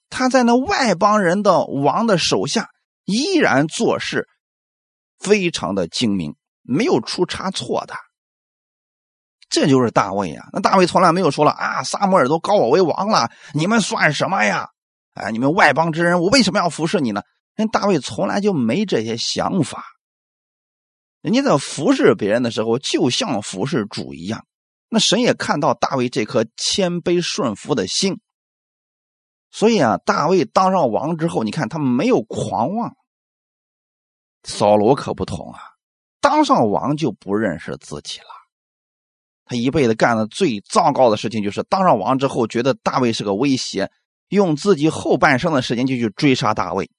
[0.09, 2.69] 他在那外邦人的王的手下，
[3.05, 4.29] 依然做事
[5.19, 7.95] 非常的精明，没有出差错的。
[9.49, 10.49] 这就是大卫呀！
[10.53, 14.69] 那大卫从来没有说了啊，撒摩尔都高我为王了，你们算什么呀？
[15.15, 17.23] 哎，你们外邦之人，我为什么要服侍你呢？
[17.57, 19.85] 人大卫从来就没这些想法。
[21.21, 24.47] 人家在服侍别人的时候，就像服侍主一样。
[24.89, 28.21] 那神也看到大卫这颗谦卑顺服的心，
[29.51, 32.97] 所以啊，大卫当上王之后，你看他没有狂妄。
[34.43, 35.61] 扫罗可不同啊，
[36.21, 38.27] 当上王就不认识自己了。
[39.45, 43.91] 他一辈子干的最糟糕的事情，就是当上王之后，觉得大卫是个威胁，
[44.29, 46.91] 用自己后半生的时间就去追杀大卫。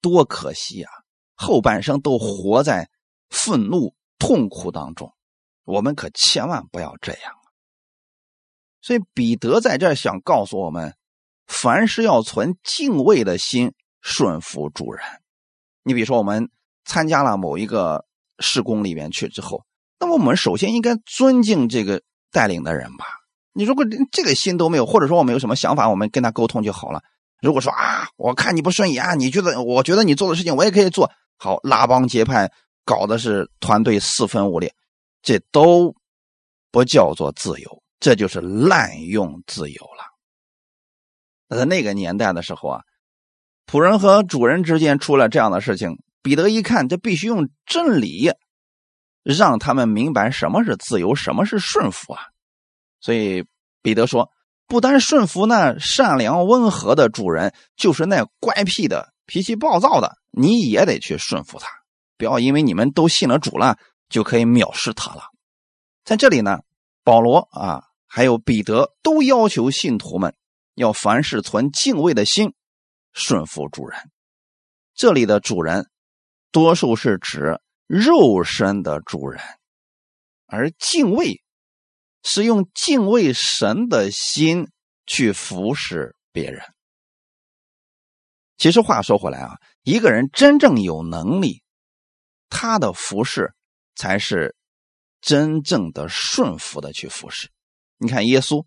[0.00, 0.90] 多可惜啊！
[1.34, 2.88] 后半生都活在
[3.28, 5.12] 愤怒、痛苦当中。
[5.64, 7.34] 我们可千万不要这样
[8.84, 10.94] 所以彼得在这想告诉我们：
[11.46, 15.02] 凡事要存敬畏的心，顺服主人。
[15.84, 16.50] 你比如说，我们
[16.84, 18.04] 参加了某一个
[18.40, 19.64] 施工里面去之后。
[19.98, 23.06] 那么我们首先应该尊敬这个带领的人吧。
[23.54, 27.02] 你如果连这个心都没有，或者说我们有什么想法，我们跟他沟通就好了。
[27.40, 32.52] 如果说啊，我看你不顺眼，你觉得我觉得你做的事情我也可以做好，拉帮结派，
[32.84, 34.74] 搞的是团队四分五裂，
[35.22, 35.94] 这都
[36.70, 40.04] 不叫做自由，这就是滥用自由了。
[41.48, 42.82] 那在那个年代的时候啊，
[43.64, 48.30] 仆人和主人之间出了这样的事情，彼得一看，这必须用真理。
[49.22, 52.20] 让他们明白什么是自由，什么是顺服啊！
[53.00, 53.46] 所以
[53.80, 54.30] 彼得说，
[54.66, 61.70] 不单顺服那善良温和的主人，就是那乖僻的、脾气暴躁的，你也得去顺服他。
[62.18, 63.78] 不要因为你们都信了主了，
[64.10, 65.22] 就可以藐视他了。
[66.04, 66.58] 在这里呢，
[67.02, 67.82] 保罗啊，
[68.16, 70.36] 还有彼得都要求信徒们
[70.76, 72.54] 要凡事存敬畏的心，
[73.12, 73.98] 顺服主人。
[74.94, 75.90] 这里的主人，
[76.52, 77.60] 多数是指。
[77.86, 79.42] 肉身的主人，
[80.46, 81.42] 而敬畏
[82.22, 84.70] 是用敬畏神的心
[85.06, 86.62] 去服侍别人。
[88.56, 91.62] 其实话说回来啊，一个人真正有能力，
[92.48, 93.52] 他的服侍
[93.96, 94.56] 才是
[95.20, 97.50] 真正的顺服的去服侍。
[98.04, 98.66] 你看耶稣，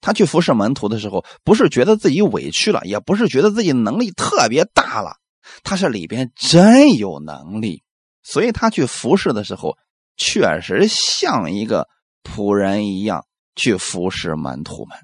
[0.00, 5.16] 他去服侍门徒的时候，不是觉得自己委屈了，也不是觉得自己能力特别大了，
[5.62, 7.82] 他是里边真有能力。
[8.22, 9.76] 所以他去服侍的时候，
[10.16, 11.86] 确实像一个
[12.22, 14.98] 仆人一样去服侍门徒们。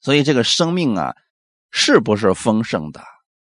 [0.00, 1.14] 所以这个生命啊，
[1.70, 3.02] 是不是丰盛的，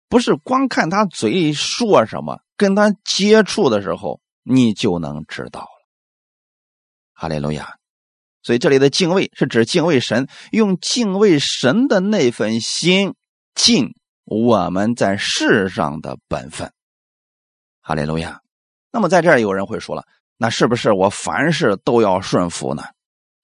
[0.10, 5.68] 不是光看他嘴里说什么，跟他接触的时候你就能知道了。
[7.14, 7.76] 哈利路亚！
[8.46, 13.16] 所以这里的敬畏是指敬畏神，用敬畏神的那份心
[13.56, 16.72] 尽我们在世上的本分。
[17.82, 18.42] 哈利路亚！
[18.92, 20.04] 那么在这儿有人会说了，
[20.38, 22.84] 那是不是我凡事都要顺服呢？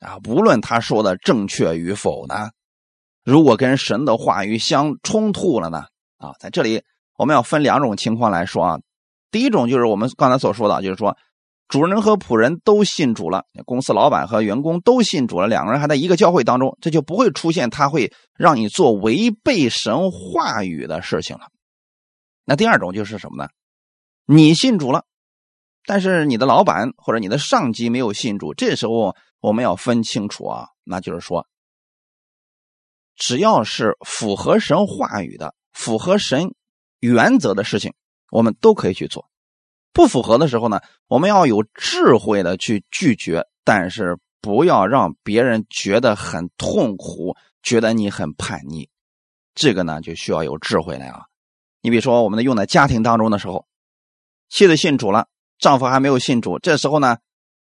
[0.01, 2.51] 啊，无论他说的正确与否呢？
[3.23, 5.85] 如果跟神的话语相冲突了呢？
[6.17, 6.83] 啊，在这里
[7.17, 8.79] 我们要分两种情况来说啊。
[9.31, 11.17] 第一种就是我们刚才所说的，就是说
[11.72, 21.47] 主人和仆人都信主了，公司老板和员工都信主了，两个人还在一个教会当中，这就不会出现他会让你做违背神话语的事情了。
[22.43, 23.49] 那第二种就是什么呢？
[24.26, 25.05] 你信主了，
[25.86, 31.47] 但是你的老板或者你的上级没有信主，这时候我们要分清楚啊，那就是说。
[33.15, 36.53] 只要是符合神话语的、符合神
[36.99, 37.93] 原则的事情，
[38.30, 39.26] 我们都可以去做。
[39.93, 48.89] 不符合的时候呢，我们要有智慧的去拒绝，但是不要让别人觉得很痛苦，觉得你很叛逆。
[49.53, 51.23] 这个呢，就需要有智慧了啊。
[51.81, 53.65] 你比如说，我们的用在家庭当中的时候，
[54.49, 55.27] 妻子信主了，
[55.59, 57.17] 丈夫还没有信主，这时候呢。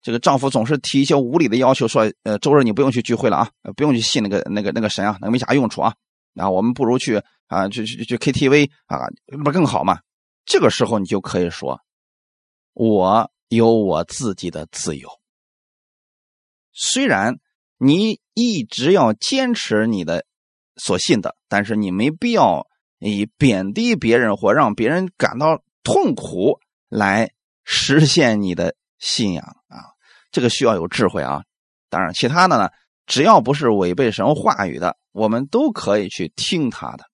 [0.02, 5.94] 这个丈夫总是提一些无理的要求，说：“呃，周日你不用去聚会了啊，不用去信那个那个那个神啊，那个没啥用处啊。
[6.34, 8.98] 然后我们不如去啊，去去去 KTV 啊，
[9.42, 9.98] 不更好吗？
[10.44, 11.80] 这个时候你就可以说，
[12.74, 15.08] 我有我自己的自由。
[16.72, 17.36] 虽然
[17.78, 20.26] 你一直要坚持你的
[20.76, 22.66] 所信的，但是你没必要
[22.98, 26.58] 以贬低别人或让别人感到痛苦
[26.88, 27.30] 来
[27.64, 29.94] 实现你的信仰啊。”
[30.32, 31.42] 这个需要有智慧啊！
[31.88, 32.68] 当然，其他的呢，
[33.06, 37.04] 只要不是违背神话语的，我们都可以去听他的。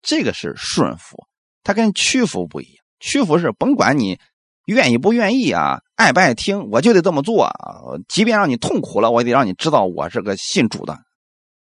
[0.00, 1.26] 这个是顺服，
[1.62, 2.82] 它跟屈服不一样。
[2.98, 4.18] 屈服是甭管你
[4.66, 7.80] 愿意不愿意啊，爱不爱听，我就得这么做啊！
[8.08, 10.98] 即便让你痛苦了，我也得让你知道我是个信主的。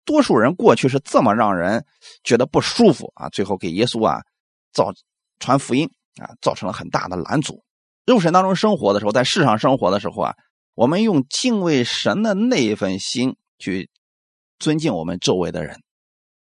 [0.06, 1.86] 多数人过去是这么让人
[2.24, 4.22] 觉得不舒服啊，最后给耶稣啊
[4.74, 4.94] 造
[5.40, 5.90] 传福音
[6.22, 7.64] 啊，造成了很大的拦阻。
[8.06, 10.36] 肉身当中生活的时候，在世上生活的时候啊。
[10.74, 13.90] 我们用敬畏神的那一份心去
[14.58, 15.82] 尊敬我们周围的人，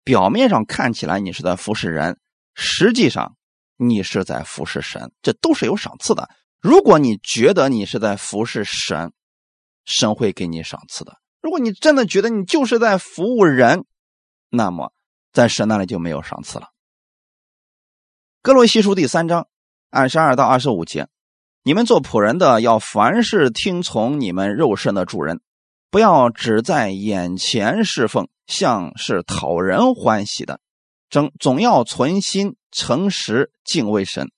[0.02, 2.18] 表面上看起来你是在服侍人，
[2.52, 3.36] 实际上
[3.76, 6.28] 你是在服侍神，这都是有赏赐的。
[6.66, 9.12] 如果你觉得你是在服侍神，
[9.84, 13.84] 神会给你赏赐的；如果你真的觉得你就是在服务人，
[14.50, 14.92] 那么
[15.32, 16.70] 在神那里就没有赏赐了。
[18.42, 19.46] 哥罗西书第三章
[19.90, 21.06] 二十二到二十五节。
[21.62, 25.40] 你们做仆人的要凡事听从你们肉身的主人，
[25.92, 30.58] 不要只在眼前侍奉，像是讨人欢喜的，
[31.10, 34.32] 总总要存心诚实敬畏神。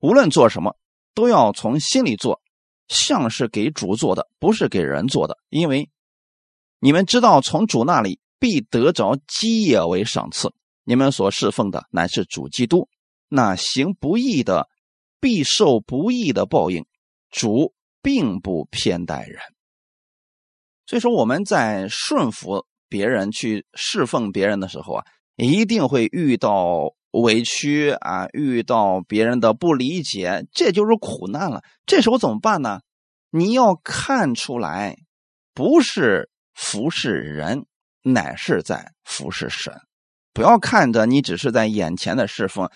[0.00, 0.76] 无论做什么，
[1.14, 2.40] 都要从心里做，
[2.88, 5.38] 像是给主做的，不是给人做的。
[5.48, 5.90] 因为
[6.78, 10.52] 你们知道，从主那里必得着基业为赏赐。
[10.84, 12.88] 你们所侍奉的乃是主基督，
[13.28, 14.68] 那行不义的。
[15.22, 16.86] 必受不义的报应，
[17.30, 19.38] 主并不偏待人。
[20.86, 25.04] 所以说，我们在顺服别人、去侍奉别人的时候啊，
[25.36, 31.62] 一定会遇到委屈啊，遇到别人的不理解，这就是苦难了。
[31.86, 32.80] 这时候怎么办呢？
[33.30, 34.96] 你要看出来，
[35.54, 37.66] 不是服侍人，
[38.02, 39.74] 乃是在服侍神。
[40.32, 42.70] 不要看着你只是在眼前的侍奉。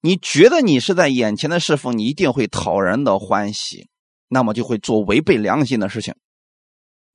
[0.00, 3.88] 你觉得你是在眼前的侍奉，你一定会讨人的欢喜，
[4.28, 6.14] 那么就会做违背良心的事情。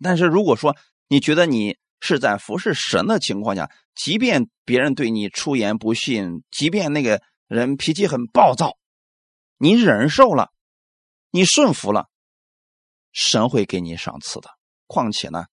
[0.01, 0.75] 但是如果说
[1.07, 8.73] 你觉得你是在服侍神的情况下，即便别人对你出言不逊，即便那个人脾气很暴躁，
[9.57, 10.49] 你忍受了，
[11.31, 12.07] 你顺服了，
[13.13, 14.49] 神会给你赏赐的。
[14.85, 15.45] 况且呢，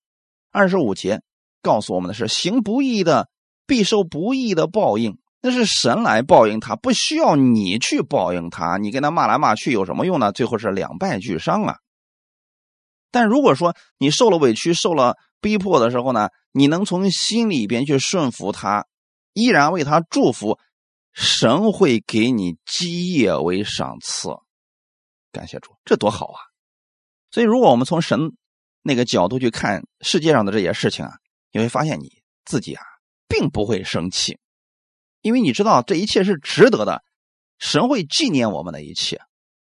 [0.50, 1.22] 二十五节
[1.62, 3.28] 告诉我们的是：行不义的
[3.64, 5.18] 必受不义的报应。
[5.40, 8.76] 那是神来报应他，不需要你去报应他。
[8.76, 10.32] 你跟他骂来骂去有什么用呢？
[10.32, 11.76] 最后是两败俱伤啊。
[13.12, 18.86] 但如果说你受了委屈、受了逼迫的时候呢，你能从心里边去顺服他，
[19.32, 20.58] 依然为他祝福，
[21.12, 24.28] 神会给你基业为赏赐。
[25.32, 26.38] 感谢主，这多好啊！
[27.30, 28.32] 所以，如果我们从神
[28.82, 31.12] 那个角度去看世界上的这些事情啊，
[31.52, 32.82] 你会发现你自己啊，
[33.28, 34.38] 并不会生气。
[35.22, 37.02] 因为你知道这一切是值得的，
[37.58, 39.20] 神会纪念我们的一切。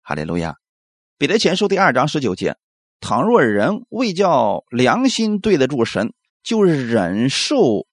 [0.01, 0.55] 哈利路亚，
[1.17, 2.55] 彼得前书第二章十九节：
[3.01, 7.85] 倘若人为叫良心对得住神，就是忍受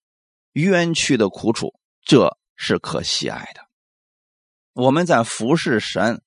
[0.53, 3.63] 冤屈的苦楚，这是可喜爱的。
[4.75, 6.23] 我们在服侍神，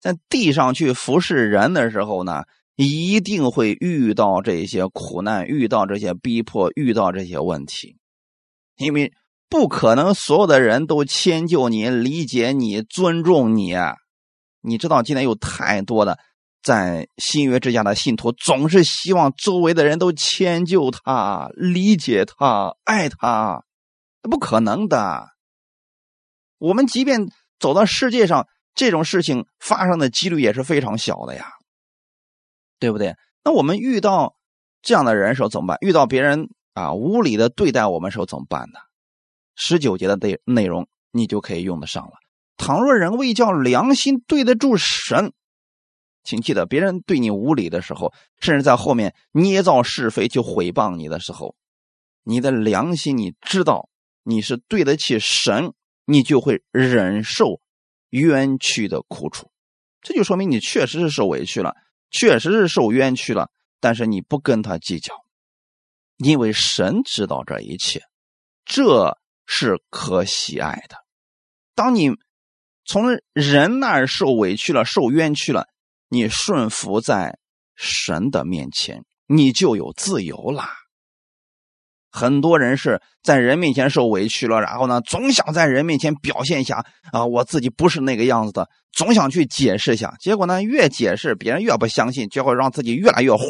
[0.00, 2.44] 在地上去服侍人的时候呢，
[2.76, 7.98] 一定会遇到这些苦难，遇到这些逼迫，遇到这些问题，
[8.76, 9.12] 因为。
[9.52, 13.74] 不可能，所有的人都迁就你、理解你、尊重你。
[14.60, 16.20] 你知道，今天有太多的
[16.62, 23.64] 在新约之家的信徒，总是希望周围的人都迁就他、理解他、爱他。
[24.22, 25.28] 不可能的。
[26.58, 27.26] 我们即便
[27.58, 31.46] 走到世界上，这种事情发生的几率也是非常小的呀，
[32.78, 33.14] 对不对？
[33.42, 34.36] 那我们遇到
[34.82, 35.78] 这样的人时候怎么办？
[35.80, 38.78] 遇到别人啊无理的对待我们时候怎么办呢？
[39.56, 42.12] 十九节的内内容你就可以用得上了。
[42.58, 45.32] 倘若人为叫良心对得住神，
[46.22, 51.54] 请记得，别人对你无理的时候，甚至在后面捏造是非去毁谤你的时候，
[52.24, 53.88] 你的良心你知道
[54.22, 55.72] 你是对得起神。
[56.06, 57.60] 你就会忍受
[58.08, 59.52] 冤屈的苦楚，
[60.00, 61.76] 这就说明你确实是受委屈了，
[62.10, 63.48] 确实是受冤屈了。
[63.78, 65.14] 但是你不跟他计较，
[66.16, 68.02] 因为神知道这一切，
[68.64, 70.96] 这是可喜爱的。
[71.76, 72.10] 当你
[72.84, 75.68] 从人那儿受委屈了、受冤屈了，
[76.10, 77.38] 你顺服在
[77.76, 80.68] 神的面前，你就有自由啦。
[82.10, 90.12] 很多人是在人面前受委屈了，然后呢，总想在人面前表现一下啊，我自己不是那个样子的，总想去解释一下。
[90.18, 93.44] 结果呢，越解释别人越不相信，就会让自己越来越火，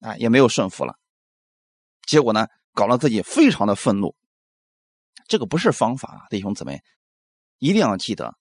[0.00, 0.94] 啊，也没有顺服了。
[2.06, 4.16] 结果呢，搞得自己非常的愤怒。
[5.28, 6.80] 这个不是方法，弟兄姊妹，
[7.58, 8.34] 一定要记得，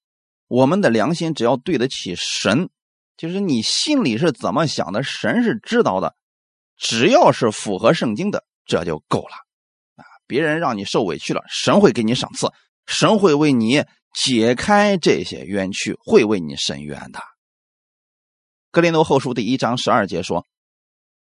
[0.49, 2.69] 我们的良心只要对得起神，
[3.15, 6.13] 就是你心里是怎么想的，神是知道的。
[6.75, 8.43] 只要是符合圣经的。
[8.65, 9.33] 这就够了，
[9.95, 10.05] 啊！
[10.27, 12.51] 别人让你受委屈了，神会给你赏赐，
[12.85, 13.83] 神会为你
[14.13, 17.19] 解开这些冤屈，会为你伸冤的。
[18.69, 20.45] 格林多后书第一章十二节说：“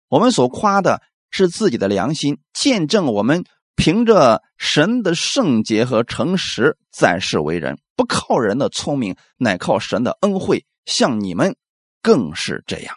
[0.09, 3.45] 我们所夸的是自己的良心，见证我们
[3.77, 10.65] 凭着神的圣洁和诚实在世为人，不靠人的聪明，乃靠神的恩惠。
[10.87, 11.57] 像你们
[12.03, 12.95] 更是这样。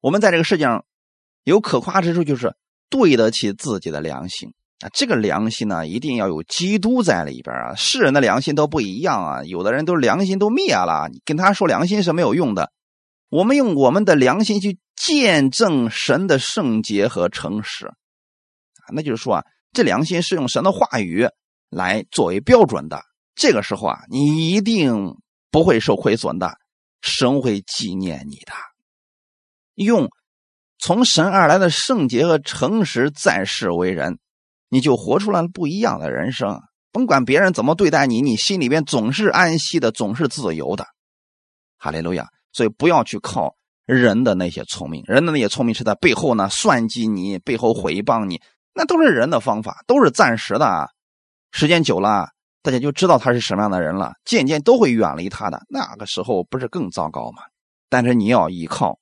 [0.00, 0.84] 我们在这个世界上。”
[1.44, 2.54] 有可夸之处，就是
[2.90, 4.90] 对得起自己的良心啊！
[4.92, 7.74] 这个良心呢，一定要有基督在里边啊！
[7.76, 12.70] 世人的良心都不一样啊，有的人都良心都灭了，你跟他说良心是没有用的。
[13.30, 17.90] 我们用我们的良心去见证神的圣洁和诚实，
[18.94, 21.28] 那就是说啊，这良心是用神的话语
[21.68, 23.02] 来作为标准的。
[23.34, 25.16] 这个时候啊，你一定
[25.50, 26.52] 不会受亏损的，
[27.00, 28.52] 神会纪念你的。
[29.74, 30.08] 用。
[30.82, 34.18] 从神而来的圣洁和诚实在世为人，
[34.70, 36.58] 你就活出了不一样的人生。
[36.90, 40.86] 甭管别人怎么对待你，你心里边总是安息的，总是自由的。
[41.76, 42.28] 哈利路亚！
[42.52, 48.40] 所以不要去靠人的那些聪明，人的那些聪明是在背后呢算计你，背后诽谤你，
[48.80, 50.88] 那都是人的方法，都是暂时的啊。
[51.52, 52.30] 时间久了，
[52.62, 55.60] 大家就知道他是什么样的人了，渐渐都会远离他的。
[55.68, 57.42] 那个时候不是更糟糕吗？
[57.90, 58.98] 但是你要依靠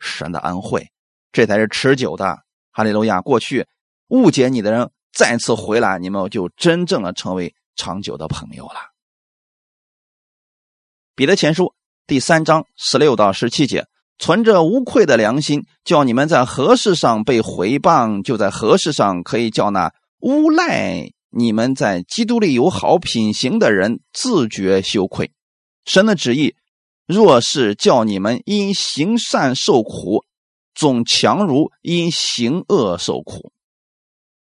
[0.00, 0.84] 神的恩惠。
[1.30, 2.40] 这才是持久的，
[2.72, 3.20] 哈利路亚！
[3.20, 3.68] 过去
[4.08, 8.80] 误解你的人再次回来，你们就真正的成为长久的朋友了。
[11.14, 11.72] 彼得前书
[12.08, 13.86] 第三章十六到十七节：
[14.20, 25.32] 存着无愧的良心，叫你们在何事上被回谤，就在何事上可以叫那诬赖你们在基督里有好品行的人自觉羞愧。
[25.86, 26.54] 神的旨意
[27.06, 30.22] 若是叫你们因行善受苦，
[30.74, 33.50] 总强如因行恶受苦。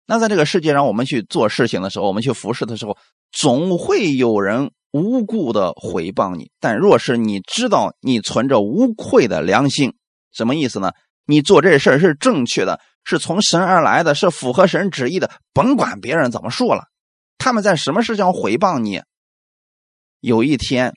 [0.07, 2.97] 那在这个世界上，我们去做事情的时候，我们去服侍的时候，
[3.32, 6.51] 总会有人无故的毁谤你。
[6.59, 9.93] 但若是你知道你存着无愧的良心，
[10.31, 10.91] 什么意思呢？
[11.25, 15.29] 你做这事是正确的，是从神而来的，是符合神旨意的。
[15.53, 16.85] 甭管别人怎么说了，
[17.37, 19.01] 他们在什么事情毁谤你，
[20.19, 20.95] 有一天，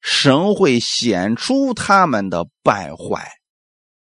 [0.00, 3.28] 神会显出他们的败坏。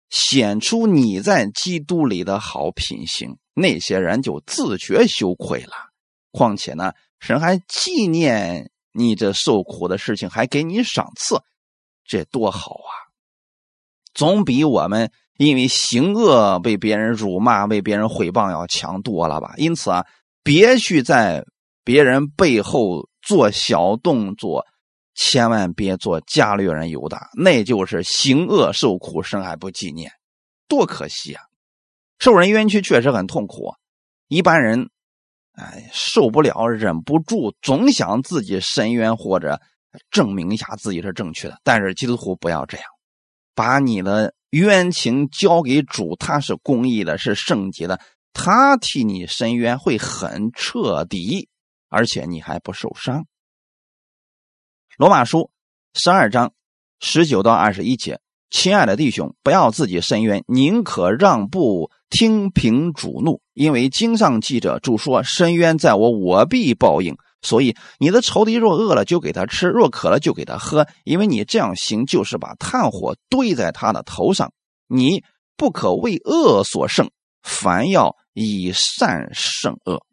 [0.09, 5.72] 显出你在基督里的好品行，那些人就自觉羞愧了。
[6.30, 11.41] 况且呢，神还纪念你这受苦的事情，还给你赏赐，
[12.05, 12.93] 这多好啊！
[14.15, 19.55] 总比我们因为行恶被别人辱骂、被别人毁谤要强多了吧？
[19.57, 20.05] 因此啊，
[20.43, 21.45] 别去在
[21.85, 24.65] 别人背后做小动作。
[25.19, 30.13] 千万别做家里人有的，那就是行恶受苦，神还不纪念，
[30.69, 31.43] 多可惜啊！
[32.19, 33.73] 受人冤屈确实很痛苦，
[34.29, 34.91] 一般人
[35.57, 39.61] 哎受不了，忍不住，总想自己伸冤或者
[40.11, 41.59] 证明一下自己是正确的。
[41.65, 42.87] 但是基督徒不要这样，
[43.55, 48.01] 把你的冤情交给主，他是公义的，是圣洁的，
[48.33, 51.49] 他替你伸冤会很彻底，
[51.89, 53.27] 而且你还不受伤。
[54.99, 55.51] 罗马书
[55.95, 56.53] 十二章
[57.01, 63.41] 十九到二十一节，亲爱的弟兄，不要自己伸冤，宁可让步，听凭主怒。
[63.55, 70.87] 因为经上记着，主说：“伸冤在我，我必报应。”所以，你的仇敌若饿了，就给他吃；若渴了，就给他喝。
[71.05, 74.53] 因为你这样行，就是把炭火堆在他的头上。
[74.87, 75.25] 你
[75.57, 77.11] 不可为恶所胜，
[77.43, 80.05] 凡要以善胜恶。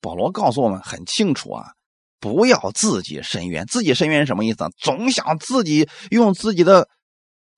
[0.00, 1.72] 保罗告诉我们很清楚啊，
[2.20, 3.66] 不要自己伸冤。
[3.66, 4.58] 自己伸冤什么意思？
[4.78, 6.88] 总想自己用自己的。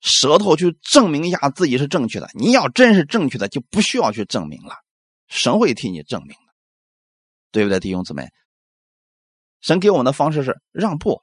[0.01, 2.29] 舌头去证明一下自己是正确的。
[2.33, 4.75] 你要真是正确的，就不需要去证明了，
[5.27, 6.53] 神会替你证明的，
[7.51, 8.27] 对不对，弟兄姊妹？
[9.61, 11.21] 神给我们的方式是让步，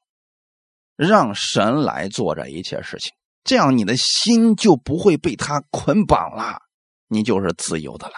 [0.96, 3.12] 让神来做这一切事情，
[3.42, 6.60] 这样你的心就不会被他捆绑了，
[7.08, 8.14] 你就是自由的了。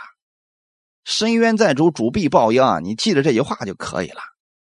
[1.04, 2.62] 深渊在主，主必报应。
[2.84, 4.20] 你记着这句话就可以了。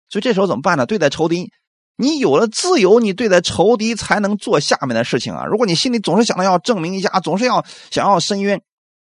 [0.09, 0.85] 所以这时候怎么办呢？
[0.85, 1.51] 对待仇敌。
[1.97, 5.45] 你有了自由，你对待仇敌才能做下面的事情啊！
[5.45, 8.61] 如果你心里总是想着要证明一下，总是要想要申冤，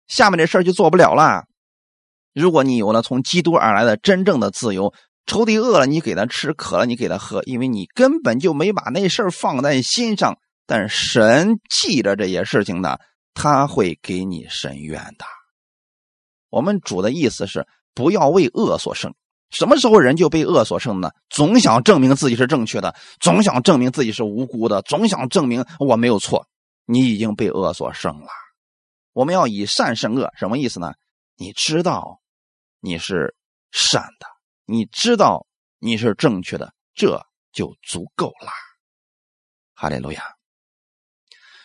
[0.08, 1.46] 下面这事儿就做不了了。
[2.34, 4.92] 如果你有了从基督而来的真正的自由，
[5.28, 10.38] 仇敌饿了你给他吃，渴了你给他喝，因为你根本就没把那事儿放在心上。
[10.66, 13.00] 但神记着这些事情的，
[13.36, 15.26] 他会给你伸冤的。
[16.50, 19.14] 我们主的意思是，不要为恶所胜。
[19.50, 21.12] 什么时候人就被恶所胜呢？
[21.30, 26.48] 总想证明自己是正确的，总想证明自己是无辜的，总想证明我没有错。
[26.86, 28.28] 你已经被恶所胜了。
[29.14, 30.94] 我们要以善胜恶，什么意思呢？
[31.36, 32.20] 你知道
[32.80, 33.36] 你是
[33.72, 34.28] 善的，
[34.66, 35.46] 你知道
[35.80, 38.52] 你是正确的，这就足够了。
[39.74, 40.24] 哈利路亚。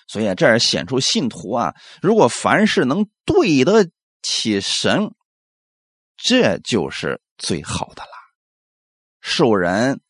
[0.07, 3.91] 所以这儿显出信徒啊，如果凡事能对得
[4.23, 5.15] 起神，
[6.17, 7.21] 这就是。
[7.39, 8.11] 最好的了，
[9.21, 10.01] 受人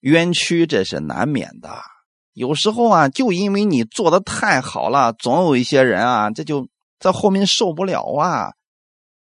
[0.00, 1.80] 冤屈这是难免的。
[2.32, 8.52] 有时候啊，就因为你做的太好了，总有一些人啊，这就在后面受不了啊，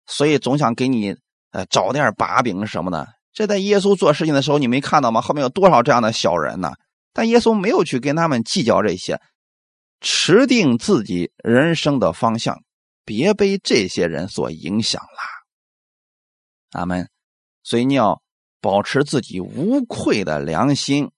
[0.07, 1.17] 所以总想给你
[1.51, 3.09] 呃找点把柄什么的。
[3.33, 5.21] 这在耶稣做事情的时候，你没看到吗？
[5.21, 6.73] 后面有多少这样的小人呢？
[7.13, 9.21] 但耶稣没有去跟他们计较这些，
[10.01, 12.63] 持定自己人生的方向，
[13.05, 16.81] 别被这些人所影响啦。
[16.81, 17.09] 阿门。
[17.65, 18.23] 所以你要
[18.61, 21.11] 保持自己无愧的良心，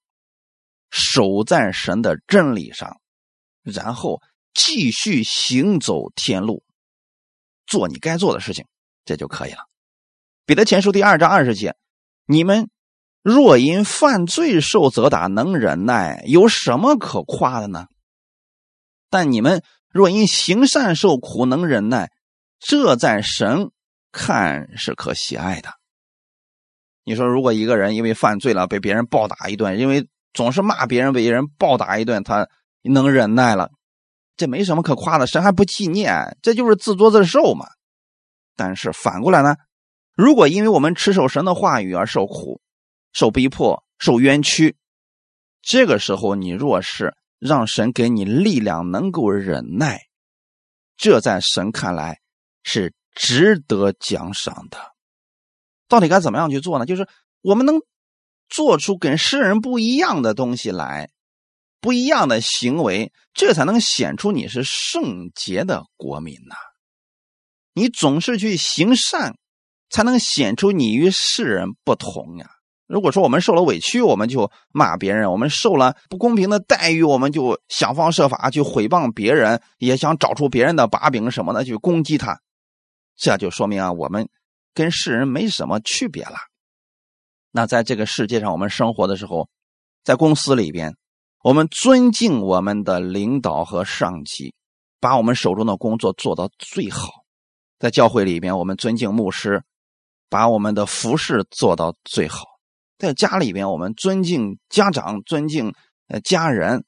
[0.89, 2.99] 守在神的真理上，
[3.61, 4.21] 然后
[4.53, 6.63] 继续行走天路，
[7.67, 8.65] 做你该做的事情，
[9.05, 9.59] 这就可以了。
[10.45, 11.75] 彼得前书第二章二十节：
[12.25, 12.69] 你们
[13.21, 17.87] 若因犯罪受责打，能忍耐，有什么可夸的呢？
[19.09, 22.11] 但你们若因行善受苦，能忍耐，
[22.59, 23.71] 这在神
[24.11, 25.73] 看是可喜爱的。
[27.07, 32.45] 你说，如果一个人因为犯罪了被别人暴打一顿，因为总是骂别人被人暴打一顿，他
[32.81, 33.71] 能忍耐了，
[34.35, 37.65] 这没什么可夸的，神还不纪念，这就是自作自受嘛。
[38.57, 39.55] 但是反过来呢，
[40.17, 42.59] 如果因为我们持守神的话语而受苦、
[43.13, 44.75] 受逼迫、受冤屈，
[45.61, 50.01] 这个时候你若是让神给你力量，能够忍耐，
[50.97, 52.19] 这在神看来
[52.63, 54.77] 是值得奖赏的。
[55.87, 56.85] 到底该怎么样去做呢？
[56.85, 57.07] 就是
[57.41, 57.81] 我们能
[58.49, 61.09] 做出跟世人不一样的东西来，
[61.79, 66.55] 不一样的行为，这才能显出你是圣洁的国民呐。
[67.73, 69.37] 你总是去行善，
[69.89, 72.49] 才能显出你与世人不同呀。
[72.87, 82.39] 如果说我们受了委屈，我们就骂别人；我们受了不公平的待遇，我们就想方设法去诽谤别人，也想找出别人的把柄什么的去攻击他，
[83.15, 84.27] 这就说明啊，我们。
[84.73, 86.35] 跟世人没什么区别了。
[87.51, 89.49] 那在这个世界上，我们生活的时候，
[90.03, 90.95] 在公司里边，
[91.43, 94.53] 我们尊敬我们的领导和上级，
[94.99, 97.09] 把我们手中的工作做到最好；
[97.79, 99.63] 在教会里边，我们尊敬牧师，
[100.29, 102.43] 把我们的服饰做到最好；
[102.99, 105.73] 在家里边，我们尊敬家长，尊敬
[106.09, 106.85] 呃家人。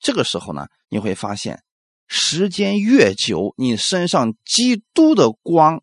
[0.00, 1.62] 这个时候呢，你会发现，
[2.08, 5.82] 时间越久，你身上基督的光。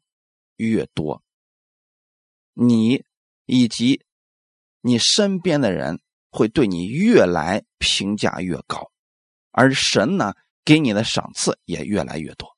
[0.67, 1.23] 越多，
[2.53, 3.05] 你
[3.45, 4.03] 以及
[4.81, 8.91] 你身边的人会对你越来评价越高，
[9.51, 10.33] 而神呢
[10.65, 12.57] 给你的赏赐也越来越多，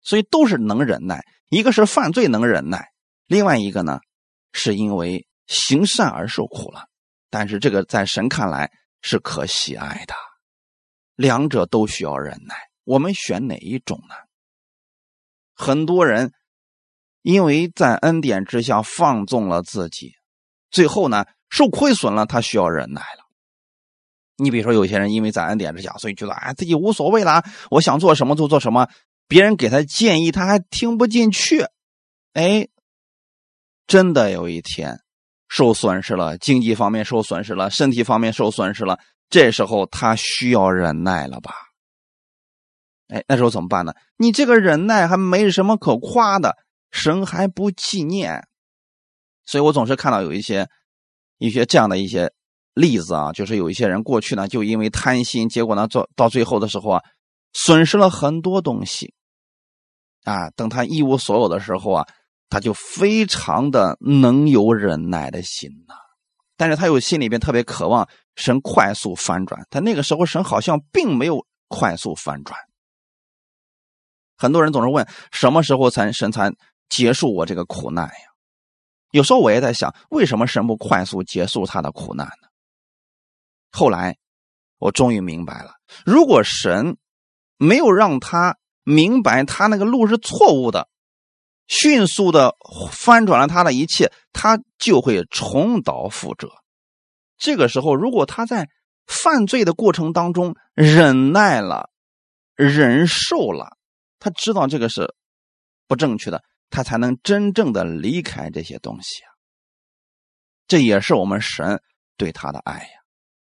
[0.00, 1.22] 所以都是能忍耐。
[1.50, 2.88] 一个是犯罪能忍耐，
[3.26, 4.00] 另外一个呢
[4.52, 6.88] 是因为行善而受苦了。
[7.28, 10.14] 但是这个在神看来是可喜爱的，
[11.16, 12.56] 两者都需要忍耐。
[12.84, 14.14] 我们选哪一种呢？
[15.52, 16.32] 很多人。
[17.24, 20.12] 因为在恩典之下放纵了自己，
[20.70, 23.24] 最后呢受亏损了，他需要忍耐了。
[24.36, 28.88] 你比如说，有些人因为在恩典之下，所以觉得啊自己无所谓啦，我想做什么就做什么，
[29.26, 31.64] 别人给他建议他还听不进去，
[32.34, 32.68] 哎，
[33.86, 35.00] 真的有一天
[35.48, 38.98] 受损失了，经济方面受损失了，身体方面受损失了，
[39.30, 41.54] 这时候他需要忍耐了吧？
[43.08, 43.94] 哎，那时候怎么办呢？
[44.18, 46.56] 你这个忍耐还没什么可夸的，
[46.94, 48.46] 神还不纪念，
[49.44, 50.66] 所以我总是看到有一些
[51.38, 52.32] 一些这样的一些。
[52.74, 57.00] 例子啊，就是有一些人过去呢，就因为贪心，结果呢，做到最后的时候啊，
[57.52, 59.14] 损失了很多东西，
[60.24, 62.08] 啊，等他一无所有的时候啊，
[62.48, 65.94] 他就非常的能有忍耐的心呐，
[66.56, 72.58] 但是他又心里边特别渴望神快速翻转，他那个时候神好像并没有快速翻转。
[74.36, 76.52] 很多人总是问什么时候才神才
[76.88, 78.14] 结束我这个苦难呀？
[79.10, 82.48] 有时候我也在想，为什么神不快速结束他的苦难呢？
[83.70, 84.16] 后来，
[84.78, 85.74] 我终于明白了：
[86.04, 86.96] 如果神
[87.56, 90.88] 没有让他明白他那个路是错误的，
[91.66, 92.56] 迅速的
[92.90, 96.50] 翻转了他的一切，他就会重蹈覆辙。
[97.36, 98.68] 这个时候，如果他在
[99.06, 101.88] 犯罪的过程当中忍耐了、
[102.54, 103.76] 忍受了，
[104.18, 105.14] 他知道这个是
[105.86, 106.42] 不正确的，
[106.74, 109.30] 他才能真正的离开这些东西啊。
[110.66, 111.80] 这也是我们神
[112.16, 112.88] 对他的爱呀。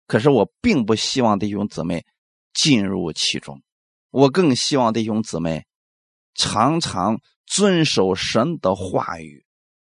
[0.06, 2.06] 可是我并不希望弟兄姊妹
[2.54, 3.64] 进入其中，
[4.12, 5.66] 我更希望弟兄姊妹
[6.36, 9.44] 常常遵守神的话语，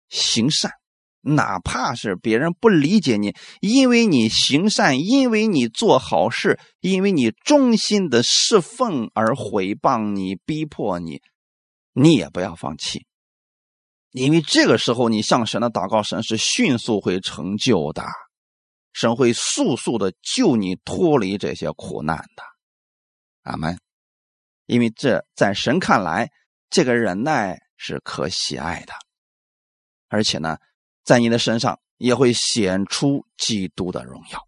[0.10, 0.74] 行善，
[1.22, 11.22] 哪怕是别人不理解你，因为你行善，因为你做好事，因为你忠心的侍奉而毁谤你、逼迫你，
[11.94, 13.06] 你也不要放弃，
[14.14, 18.06] 因为这个时候你向神的祷告，神是迅速会成就的。
[18.94, 22.44] 神会速速的救你脱离这些苦难的，
[23.42, 23.80] 阿门。
[24.68, 26.30] 因为这在神看来，
[26.70, 28.94] 这个忍耐是可喜爱的，
[30.10, 30.58] 而且呢，
[31.04, 34.40] 在你的身上也会显出基督的荣耀。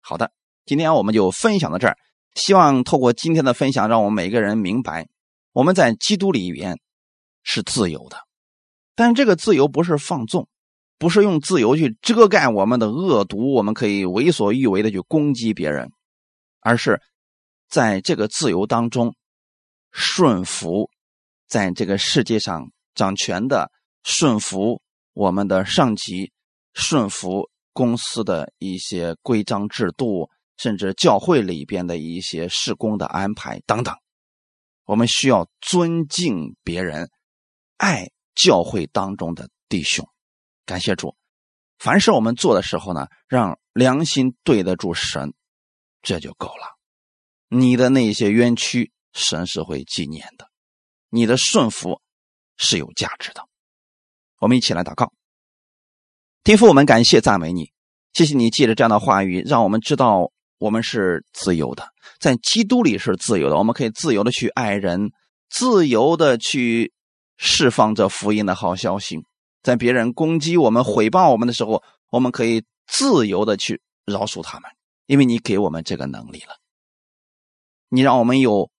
[0.00, 0.32] 好的，
[0.64, 1.98] 今天我们就分享到这儿。
[2.34, 5.08] 希望透过今天的分享，让我们每个人明白，
[5.52, 6.80] 我们在基督里边
[7.42, 8.16] 是自由的，
[8.98, 10.48] 但这个自由不是放纵。
[11.00, 15.92] 不是用自由去遮盖我们的恶毒，我们可以为所欲为的去攻击别人，
[16.58, 17.00] 而是
[17.68, 19.14] 在这个自由当中
[19.92, 20.90] 顺服，
[21.46, 23.70] 在这个世界上掌权的
[24.02, 24.82] 顺服
[25.12, 26.32] 我们的上级，
[26.74, 33.94] 顺服公司的一些规章制度，甚至教会里边的一些事工的安排等等。
[34.84, 37.08] 我们需要尊敬别人，
[37.76, 40.08] 爱教会当中的弟兄。
[40.64, 41.16] 感谢主，
[41.78, 45.34] 凡是我们做的时候呢，让良心对得住神，
[46.00, 46.78] 这就够了。
[47.48, 50.48] 你的那些冤屈，神是会纪念的。
[51.10, 52.00] 你的顺服
[52.56, 53.42] 是有价值的。
[54.38, 55.12] 我们一起来祷告，
[56.44, 57.72] 天父，我们感谢赞美你，
[58.12, 61.88] 谢谢你借着这样的话语，让我们知道我们是自由的，
[62.20, 65.10] 在基督里是自由的，我们可以自由的去爱人，
[65.48, 66.92] 自由的去
[67.38, 69.18] 释放这福音的好消息。
[69.62, 74.70] 在别人攻击我们、毁谤我们的时候，我们可以自由的去饶恕他们，
[75.06, 76.58] 因为你给我们这个能力了。
[77.88, 78.70] 你让我们有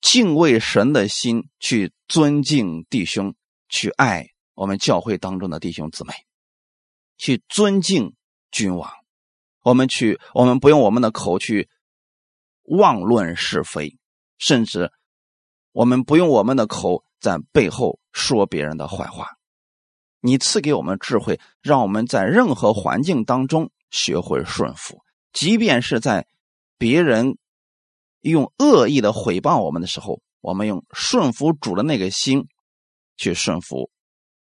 [0.00, 3.34] 敬畏神的心，去尊敬弟兄，
[3.68, 6.12] 去爱我们教会当中的弟兄姊妹，
[7.16, 8.14] 去尊敬
[8.50, 8.90] 君王。
[9.62, 11.68] 我们去，我们不用我们的口去
[12.64, 13.96] 妄论是非，
[14.38, 14.92] 甚至
[15.72, 19.28] 我们不用我们的口在背后说别人的坏话。
[20.20, 25.02] 你赐给我们智慧，让我们在任何环境当中学会顺服，
[25.32, 26.26] 即便是在
[26.78, 27.38] 别人
[28.22, 32.48] 用恶意的毁谤我们的时候，我们用顺服主的那个心
[33.16, 33.90] 去顺服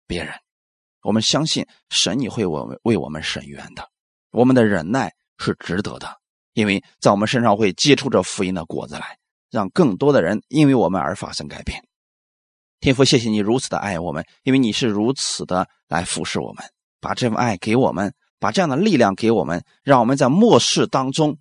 [0.08, 0.34] 别人。
[1.04, 3.88] 我们相信神你会为我们为我们伸冤的，
[4.32, 6.20] 我们的忍耐是值得的，
[6.54, 9.20] 因为在我们身上会结出这福音的果子来，
[9.52, 11.88] 让更多的人因为我们而发生改变。
[12.80, 16.64] 天父，谢谢你如此的爱我们，因为你是如此的来服侍我们，
[17.00, 21.38] 把这份爱给我们，把这样的力量给我们，让我们在末世当中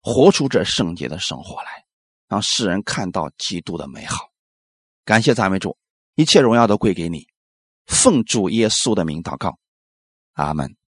[0.00, 1.84] 活出这圣洁的生活来，
[2.28, 4.30] 让世人看到基督的美好。
[5.04, 5.76] 感谢赞美主，
[6.14, 7.26] 一切荣耀都归给你。
[7.86, 9.58] 奉主耶稣的名祷告，
[10.32, 10.81] 阿门。